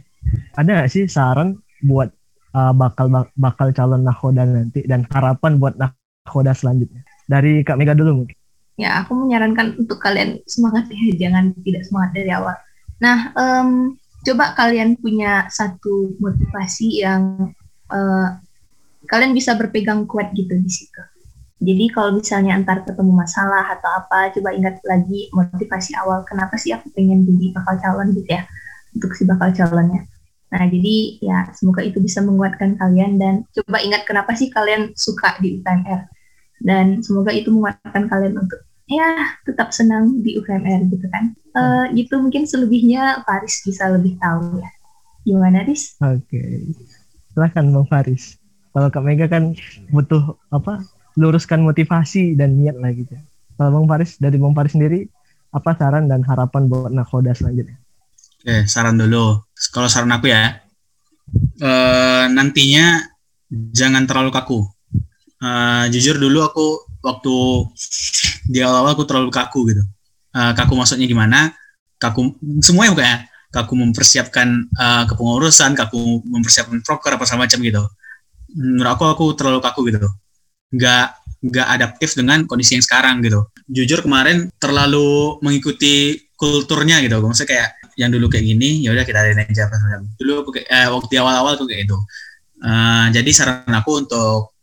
ada 0.61 0.71
nggak 0.81 0.91
sih 0.93 1.09
saran 1.09 1.57
buat 1.85 2.13
uh, 2.53 2.73
bakal 2.77 3.09
bakal 3.41 3.73
calon 3.73 4.05
nakoda 4.05 4.45
nanti 4.45 4.85
dan 4.85 5.09
harapan 5.09 5.57
buat 5.57 5.81
nakoda 5.81 6.53
selanjutnya? 6.53 7.01
Dari 7.25 7.65
Kak 7.65 7.81
Mega 7.81 7.97
dulu 7.97 8.25
mungkin. 8.25 8.37
Ya, 8.75 9.01
aku 9.01 9.15
menyarankan 9.15 9.79
untuk 9.79 10.03
kalian 10.03 10.43
semangat 10.51 10.91
ya, 10.91 11.29
jangan 11.29 11.55
tidak 11.63 11.87
semangat 11.87 12.11
dari 12.13 12.31
awal. 12.35 12.59
Nah, 12.99 13.31
um, 13.39 13.95
coba 14.25 14.57
kalian 14.57 14.97
punya 14.97 15.47
satu 15.53 16.17
motivasi 16.19 17.05
yang 17.05 17.53
uh, 17.93 18.29
kalian 19.05 19.37
bisa 19.37 19.53
berpegang 19.55 20.09
kuat 20.09 20.33
gitu 20.33 20.57
di 20.57 20.71
situ. 20.71 21.03
Jadi 21.65 21.85
kalau 21.93 22.19
misalnya 22.19 22.59
antar 22.59 22.85
ketemu 22.85 23.13
masalah 23.15 23.65
atau 23.79 23.89
apa, 23.89 24.35
coba 24.37 24.53
ingat 24.53 24.85
lagi 24.85 25.33
motivasi 25.33 25.97
awal 25.97 26.27
kenapa 26.27 26.61
sih 26.61 26.75
aku 26.75 26.93
pengen 26.93 27.25
jadi 27.25 27.57
bakal 27.57 27.75
calon 27.81 28.09
gitu 28.13 28.31
ya 28.37 28.43
untuk 28.93 29.13
si 29.17 29.23
bakal 29.25 29.49
calonnya. 29.55 30.05
Nah 30.53 30.65
jadi 30.69 30.97
ya 31.25 31.39
semoga 31.57 31.81
itu 31.81 31.99
bisa 32.03 32.21
menguatkan 32.21 32.77
kalian 32.77 33.17
dan 33.17 33.35
coba 33.55 33.81
ingat 33.81 34.05
kenapa 34.05 34.37
sih 34.37 34.53
kalian 34.53 34.93
suka 34.93 35.41
di 35.41 35.59
UTMR 35.59 36.11
dan 36.63 37.01
semoga 37.03 37.33
itu 37.33 37.51
menguatkan 37.51 38.07
kalian 38.07 38.35
untuk 38.39 38.61
ya 38.91 39.39
tetap 39.49 39.73
senang 39.73 40.21
di 40.21 40.37
UKMR 40.37 40.89
gitu 40.93 41.07
kan. 41.09 41.33
Uh, 41.55 41.87
gitu 41.95 42.19
mungkin 42.19 42.45
selebihnya 42.45 43.23
Faris 43.25 43.63
bisa 43.63 43.89
lebih 43.91 44.19
tahu 44.19 44.59
ya. 44.61 44.71
Gimana 45.25 45.65
Riz? 45.65 45.97
Oke, 46.05 46.21
okay. 46.29 46.53
silahkan 47.33 47.65
Bang 47.73 47.89
Faris. 47.89 48.37
Kalau 48.75 48.91
Kak 48.91 49.05
Mega 49.07 49.31
kan 49.31 49.57
butuh 49.89 50.37
apa? 50.53 50.85
Luruskan 51.15 51.63
motivasi 51.63 52.35
dan 52.35 52.59
niat 52.59 52.77
lah 52.77 52.91
gitu. 52.93 53.15
Kalau 53.55 53.71
Bang 53.81 53.87
Faris 53.87 54.19
dari 54.21 54.37
Bang 54.37 54.53
Faris 54.53 54.75
sendiri 54.75 55.07
apa 55.55 55.79
saran 55.79 56.11
dan 56.11 56.27
harapan 56.27 56.67
buat 56.67 56.91
nakoda 56.91 57.33
selanjutnya? 57.33 57.79
Oke, 58.43 58.67
saran 58.69 58.99
dulu. 58.99 59.41
Kalau 59.73 59.89
saran 59.89 60.13
aku 60.13 60.29
ya, 60.29 60.61
uh, 61.63 62.25
nantinya 62.29 63.01
jangan 63.49 64.05
terlalu 64.05 64.35
kaku. 64.35 64.61
Uh, 65.39 65.87
jujur 65.89 66.19
dulu 66.19 66.43
aku 66.45 66.67
waktu 67.05 67.35
di 68.49 68.65
awal-awal 68.65 68.97
aku 68.97 69.05
terlalu 69.05 69.29
kaku 69.29 69.69
gitu. 69.69 69.85
Uh, 70.33 70.57
kaku 70.57 70.73
maksudnya 70.75 71.05
gimana? 71.05 71.53
Kaku 72.01 72.35
semuanya 72.65 72.97
bukan 72.97 73.21
Kaku 73.55 73.79
mempersiapkan 73.79 74.67
uh, 74.75 75.07
kepengurusan, 75.07 75.79
kaku 75.79 76.27
mempersiapkan 76.27 76.83
proker 76.83 77.15
apa 77.15 77.23
macam 77.39 77.63
gitu. 77.63 77.87
Menurut 78.51 78.91
aku 78.99 79.05
aku 79.07 79.25
terlalu 79.39 79.63
kaku 79.63 79.81
gitu. 79.95 80.11
Nggak 80.75 81.23
nggak 81.45 81.67
adaptif 81.71 82.19
dengan 82.19 82.51
kondisi 82.51 82.75
yang 82.75 82.83
sekarang 82.83 83.23
gitu. 83.23 83.47
Jujur 83.71 84.03
kemarin 84.03 84.51
terlalu 84.59 85.39
mengikuti 85.39 86.19
kulturnya 86.35 86.99
gitu. 87.07 87.23
Maksudnya 87.23 87.47
kayak 87.47 87.69
yang 87.95 88.11
dulu 88.11 88.27
kayak 88.27 88.43
gini, 88.43 88.83
ya 88.83 88.91
udah 88.91 89.07
kita 89.07 89.23
ada 89.23 89.31
aja 89.39 89.71
Dulu 90.19 90.51
eh, 90.67 90.89
waktu 90.91 91.15
awal-awal 91.15 91.55
tuh 91.55 91.71
kayak 91.71 91.87
itu. 91.87 91.99
Uh, 92.59 93.07
jadi 93.15 93.31
saran 93.31 93.71
aku 93.71 94.03
untuk 94.03 94.54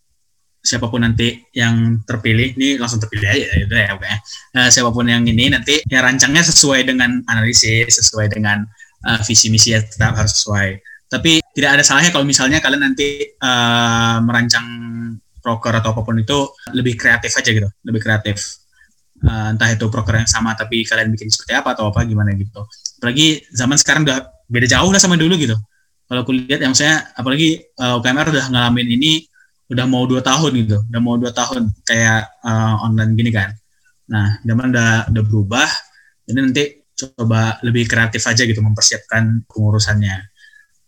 siapa 0.62 0.88
pun 0.94 1.02
nanti 1.02 1.42
yang 1.58 2.06
terpilih 2.06 2.54
ini 2.54 2.78
langsung 2.78 3.02
terpilih 3.02 3.28
aja 3.28 3.46
ya 3.58 3.66
udah 3.66 3.80
ya 3.82 3.92
pokoknya. 3.98 4.20
Uh, 4.54 4.70
siapa 4.70 4.90
pun 4.94 5.06
yang 5.10 5.26
ini 5.26 5.50
nanti 5.50 5.82
ya 5.90 6.06
rancangnya 6.06 6.46
sesuai 6.46 6.86
dengan 6.86 7.26
analisis 7.26 7.98
sesuai 7.98 8.30
dengan 8.30 8.62
uh, 9.10 9.20
visi 9.26 9.50
misi 9.50 9.74
ya 9.74 9.82
tetap 9.82 10.14
harus 10.14 10.38
sesuai. 10.38 10.78
Tapi 11.12 11.42
tidak 11.52 11.82
ada 11.82 11.84
salahnya 11.84 12.14
kalau 12.14 12.24
misalnya 12.24 12.62
kalian 12.62 12.94
nanti 12.94 13.26
uh, 13.42 14.22
merancang 14.24 14.68
proker 15.42 15.74
atau 15.82 15.98
apa 15.98 16.02
pun 16.06 16.22
itu 16.22 16.38
lebih 16.78 16.94
kreatif 16.96 17.34
aja 17.34 17.50
gitu 17.50 17.70
lebih 17.82 18.02
kreatif. 18.06 18.62
Uh, 19.22 19.54
entah 19.54 19.70
itu 19.70 19.86
proker 19.90 20.18
yang 20.18 20.30
sama 20.30 20.58
tapi 20.58 20.82
kalian 20.82 21.14
bikin 21.14 21.30
seperti 21.30 21.58
apa 21.58 21.74
atau 21.74 21.90
apa 21.90 22.06
gimana 22.06 22.38
gitu. 22.38 22.62
Apalagi 23.02 23.50
zaman 23.50 23.78
sekarang 23.82 24.06
udah 24.06 24.30
beda 24.46 24.70
jauh 24.70 24.94
lah 24.94 25.02
sama 25.02 25.18
dulu 25.18 25.36
gitu. 25.42 25.58
Kalau 26.06 26.22
kulihat 26.28 26.62
yang 26.62 26.78
saya 26.78 27.10
apalagi 27.18 27.66
uh, 27.82 27.98
UKMR 27.98 28.30
udah 28.30 28.46
ngalamin 28.54 28.88
ini 29.00 29.31
udah 29.72 29.86
mau 29.88 30.04
dua 30.04 30.20
tahun 30.20 30.52
gitu 30.68 30.78
udah 30.92 31.02
mau 31.02 31.16
dua 31.16 31.32
tahun 31.32 31.72
kayak 31.88 32.44
uh, 32.44 32.84
online 32.84 33.16
gini 33.16 33.32
kan. 33.32 33.56
Nah 34.12 34.44
zaman 34.44 34.76
udah 34.76 34.92
udah 35.08 35.24
berubah 35.24 35.70
jadi 36.28 36.40
nanti 36.44 36.64
coba 37.00 37.58
lebih 37.64 37.88
kreatif 37.88 38.22
aja 38.28 38.44
gitu 38.44 38.60
mempersiapkan 38.60 39.48
pengurusannya. 39.48 40.28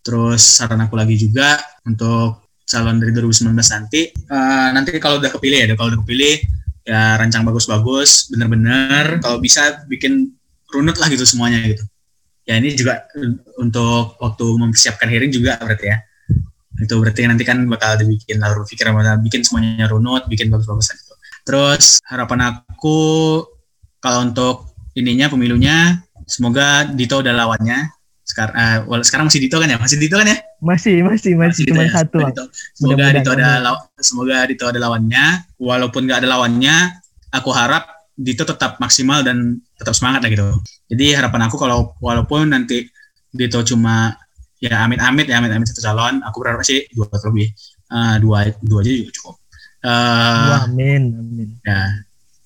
Terus 0.04 0.60
saran 0.60 0.84
aku 0.84 1.00
lagi 1.00 1.16
juga 1.16 1.56
untuk 1.88 2.44
calon 2.68 3.00
dari 3.00 3.16
2019 3.16 3.56
nanti 3.56 4.12
uh, 4.28 4.70
nanti 4.76 5.00
kalau 5.00 5.24
udah 5.24 5.32
kepilih 5.32 5.64
ya 5.64 5.76
kalau 5.80 5.96
udah 5.96 6.02
kepilih 6.04 6.36
ya 6.84 7.16
rancang 7.16 7.48
bagus-bagus 7.48 8.28
bener-bener 8.36 9.24
kalau 9.24 9.40
bisa 9.40 9.88
bikin 9.88 10.36
runut 10.76 11.00
lah 11.00 11.08
gitu 11.08 11.24
semuanya 11.24 11.64
gitu. 11.64 11.84
Ya 12.44 12.60
ini 12.60 12.76
juga 12.76 13.08
untuk 13.56 14.20
waktu 14.20 14.44
mempersiapkan 14.60 15.08
hearing 15.08 15.32
juga 15.32 15.56
berarti 15.56 15.88
ya 15.88 16.04
itu 16.84 16.96
berarti 17.00 17.26
nanti 17.26 17.48
kan 17.48 17.64
bakal 17.66 17.96
dibikin 17.96 18.44
lalu 18.44 18.68
pikir 18.68 18.92
bakal 18.92 19.18
bikin 19.24 19.42
semuanya 19.42 19.88
runut 19.88 20.28
bikin 20.28 20.52
bagus-bagus 20.52 20.92
gitu 20.92 21.16
terus 21.48 22.04
harapan 22.06 22.54
aku 22.54 23.00
kalau 24.04 24.28
untuk 24.28 24.76
ininya 25.00 25.32
pemilunya 25.32 26.04
semoga 26.28 26.88
Dito 26.90 27.20
udah 27.20 27.34
lawannya. 27.34 27.92
Sekarang 28.24 28.56
uh, 28.88 29.04
sekarang 29.04 29.28
masih 29.28 29.42
Dito 29.44 29.60
kan 29.60 29.68
ya? 29.68 29.78
Masih 29.80 29.98
Dito 30.00 30.16
kan 30.16 30.28
ya? 30.28 30.38
Masih 30.64 31.04
masih 31.04 31.36
masih, 31.36 31.64
cuma 31.68 31.84
ya? 31.84 31.92
satu 31.92 32.24
Dito. 32.24 32.44
semoga 32.72 33.06
Dito 33.12 33.32
ada 33.36 33.50
law, 33.60 33.76
semoga 34.00 34.48
Dito 34.48 34.64
ada 34.68 34.80
lawannya. 34.80 35.26
Walaupun 35.60 36.08
nggak 36.08 36.24
ada 36.24 36.30
lawannya 36.32 36.76
aku 37.36 37.50
harap 37.52 37.84
Dito 38.14 38.48
tetap 38.48 38.80
maksimal 38.80 39.26
dan 39.26 39.60
tetap 39.76 39.92
semangat 39.98 40.24
lah 40.24 40.32
gitu. 40.32 40.48
Jadi 40.88 41.18
harapan 41.18 41.50
aku 41.50 41.56
kalau 41.60 41.98
walaupun 42.00 42.54
nanti 42.54 42.88
Dito 43.34 43.60
cuma 43.66 44.16
ya 44.64 44.88
amit-amit 44.88 45.28
ya 45.28 45.44
amit-amit 45.44 45.68
satu 45.68 45.84
calon. 45.84 46.24
Aku 46.24 46.40
berharap 46.40 46.64
sih 46.64 46.88
dua 46.96 47.12
atau 47.12 47.28
lebih. 47.36 47.52
Uh, 47.92 48.16
dua 48.24 48.48
dua 48.64 48.80
aja 48.80 48.92
juga 48.96 49.12
cukup. 49.12 49.36
Uh, 49.84 50.64
amin 50.64 51.12
amin. 51.12 51.50
ya. 51.68 51.92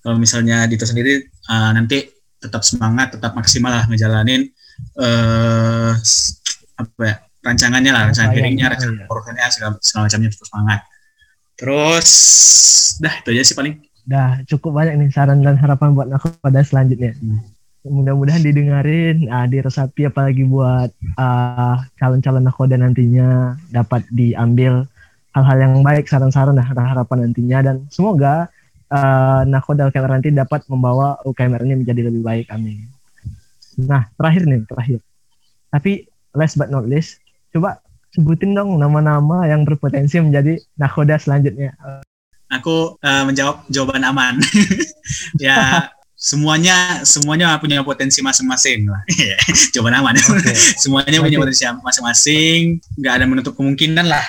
Kalau 0.01 0.17
misalnya 0.17 0.65
Dito 0.65 0.89
sendiri 0.89 1.29
uh, 1.45 1.71
nanti 1.77 2.09
tetap 2.41 2.65
semangat 2.65 3.13
tetap 3.13 3.37
maksimal 3.37 3.69
lah 3.69 3.85
ngejalanin 3.85 4.49
uh, 4.97 5.93
apa 6.77 7.01
ya 7.01 7.15
rancangannya 7.45 7.91
lah 7.93 8.01
rancangan 8.09 8.33
hearingnya 8.33 8.65
rancangan 8.73 9.05
ya. 9.05 9.47
segala, 9.53 9.71
segala 9.79 10.01
macamnya 10.09 10.29
terus 10.33 10.49
semangat. 10.49 10.79
Terus 11.57 12.09
dah 12.97 13.13
itu 13.21 13.29
aja 13.37 13.43
sih 13.45 13.55
paling. 13.57 13.73
Dah 14.07 14.41
cukup 14.49 14.73
banyak 14.73 14.93
nih 14.97 15.09
saran 15.13 15.45
dan 15.45 15.59
harapan 15.61 15.93
buat 15.93 16.09
aku 16.09 16.33
pada 16.41 16.65
selanjutnya. 16.65 17.13
Hmm 17.21 17.56
mudah-mudahan 17.87 18.43
didengarin 18.43 19.25
uh, 19.31 19.47
diresapi 19.47 20.07
apalagi 20.07 20.43
buat 20.43 20.91
uh, 21.17 21.77
calon-calon 21.97 22.43
nakoda 22.43 22.75
nantinya 22.75 23.55
dapat 23.71 24.05
diambil 24.13 24.85
hal-hal 25.33 25.57
yang 25.57 25.73
baik 25.81 26.05
saran-saran 26.05 26.57
dan 26.57 26.65
harapan 26.67 27.29
nantinya. 27.29 27.57
Dan 27.63 27.75
semoga 27.89 28.51
uh, 28.91 29.41
nakoda 29.47 29.89
UKMR 29.89 30.21
nanti 30.21 30.29
dapat 30.33 30.65
membawa 30.69 31.17
UKMR 31.25 31.63
ini 31.65 31.83
menjadi 31.83 32.11
lebih 32.11 32.21
baik 32.21 32.47
amin. 32.53 32.87
Nah 33.81 34.09
terakhir 34.15 34.43
nih 34.45 34.63
terakhir. 34.69 34.99
Tapi 35.73 36.07
last 36.37 36.55
but 36.55 36.69
not 36.69 36.85
least 36.85 37.19
coba 37.51 37.81
sebutin 38.13 38.55
dong 38.55 38.77
nama-nama 38.79 39.45
yang 39.45 39.67
berpotensi 39.67 40.21
menjadi 40.21 40.57
nakoda 40.77 41.17
selanjutnya. 41.17 41.73
Aku 42.47 42.95
uh, 43.03 43.23
menjawab 43.27 43.65
jawaban 43.67 44.05
aman. 44.07 44.39
Ya 45.39 45.87
semuanya 46.27 47.07
semuanya 47.07 47.55
punya 47.55 47.79
potensi 47.87 48.19
masing-masing 48.19 48.91
lah. 48.91 48.99
Coba 49.75 49.95
aman. 49.95 50.19
Okay. 50.19 50.55
semuanya 50.83 51.23
punya 51.23 51.39
potensi 51.39 51.63
masing-masing, 51.63 52.83
nggak 52.99 53.13
ada 53.15 53.25
menutup 53.31 53.55
kemungkinan 53.55 54.03
lah 54.03 54.25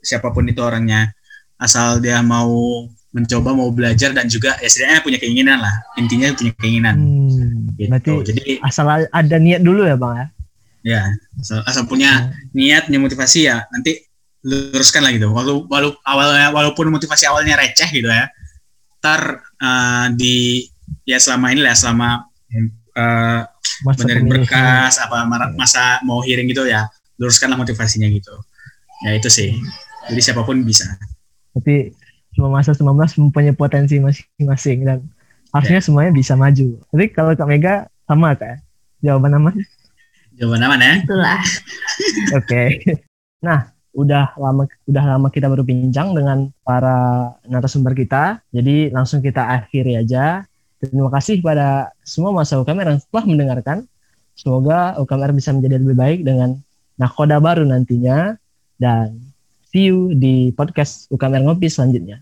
siapa 0.00 0.32
pun 0.32 0.48
itu 0.48 0.64
orangnya. 0.64 1.12
Asal 1.60 2.00
dia 2.00 2.24
mau 2.24 2.88
mencoba 3.14 3.54
mau 3.54 3.70
belajar 3.70 4.10
dan 4.10 4.26
juga 4.26 4.58
ya 4.58 4.66
setidaknya 4.66 5.00
punya 5.04 5.18
keinginan 5.20 5.58
lah. 5.60 5.74
Intinya 6.00 6.32
punya 6.32 6.52
keinginan. 6.56 6.94
Hmm, 6.96 7.76
gitu. 7.76 7.92
Berarti 7.92 8.10
Jadi 8.32 8.42
asal 8.64 8.88
ada 9.04 9.36
niat 9.36 9.60
dulu 9.60 9.84
ya, 9.84 10.00
Bang 10.00 10.16
ya. 10.16 10.26
Ya, 10.84 11.02
asal, 11.40 11.64
asal 11.64 11.88
punya 11.88 12.28
hmm. 12.28 12.52
niat, 12.52 12.82
punya 12.88 13.00
motivasi 13.00 13.48
ya 13.48 13.64
nanti 13.72 14.00
luruskan 14.44 15.04
lah 15.04 15.12
gitu. 15.12 15.28
Walau, 15.28 15.64
walau 15.68 15.96
awalnya 16.04 16.52
walaupun 16.52 16.88
motivasi 16.88 17.28
awalnya 17.28 17.60
receh 17.60 17.88
gitu 17.92 18.08
ya. 18.08 18.28
Ntar 19.00 19.44
uh, 19.60 20.08
di 20.16 20.68
ya 21.02 21.18
selama 21.18 21.50
ini 21.50 21.60
lah 21.66 21.74
selama 21.74 22.30
uh, 22.94 23.42
benerin 23.98 24.30
berkas 24.30 25.02
apa 25.02 25.26
masa 25.58 25.98
mau 26.06 26.22
hearing 26.22 26.46
gitu 26.46 26.64
ya 26.64 26.86
luruskanlah 27.18 27.58
motivasinya 27.58 28.06
gitu. 28.10 28.34
Ya 29.02 29.14
itu 29.18 29.28
sih. 29.30 29.54
Jadi 30.10 30.20
siapa 30.20 30.42
pun 30.42 30.62
bisa. 30.62 30.86
Tapi 31.54 31.94
semua 32.34 32.50
masa 32.50 32.74
19 32.74 32.94
mempunyai 33.22 33.54
potensi 33.54 33.98
masing-masing 34.02 34.82
dan 34.82 34.98
harusnya 35.54 35.78
yeah. 35.78 35.86
semuanya 35.86 36.12
bisa 36.12 36.34
maju. 36.34 36.82
Tapi 36.90 37.04
kalau 37.14 37.32
Kak 37.38 37.46
Mega 37.46 37.86
sama 38.04 38.34
Kak 38.34 38.58
jawaban 39.04 39.36
aman 39.38 39.54
jawaban 40.34 40.66
aman 40.66 40.80
ya? 40.82 40.94
Itulah. 41.02 41.40
Oke. 42.38 42.42
Okay. 42.42 42.68
nah 43.44 43.70
udah 43.94 44.34
lama 44.34 44.66
udah 44.90 45.04
lama 45.14 45.28
kita 45.30 45.46
berbincang 45.46 46.10
dengan 46.12 46.50
para 46.66 47.30
narasumber 47.46 47.94
kita. 47.94 48.42
Jadi 48.50 48.90
langsung 48.90 49.22
kita 49.22 49.46
akhiri 49.46 50.02
aja 50.02 50.42
Terima 50.88 51.10
kasih 51.12 51.40
pada 51.40 51.92
semua 52.04 52.30
masa 52.34 52.60
UKMR 52.60 52.96
yang 52.96 53.00
telah 53.00 53.24
mendengarkan. 53.24 53.78
Semoga 54.34 54.98
UKMR 54.98 55.32
bisa 55.32 55.54
menjadi 55.54 55.78
lebih 55.78 55.96
baik 55.96 56.20
dengan 56.26 56.58
nakoda 56.98 57.38
baru 57.38 57.62
nantinya. 57.64 58.34
Dan 58.76 59.20
see 59.70 59.88
you 59.88 60.12
di 60.12 60.50
podcast 60.52 61.06
UKMR 61.08 61.46
Ngopi 61.46 61.70
selanjutnya. 61.70 62.20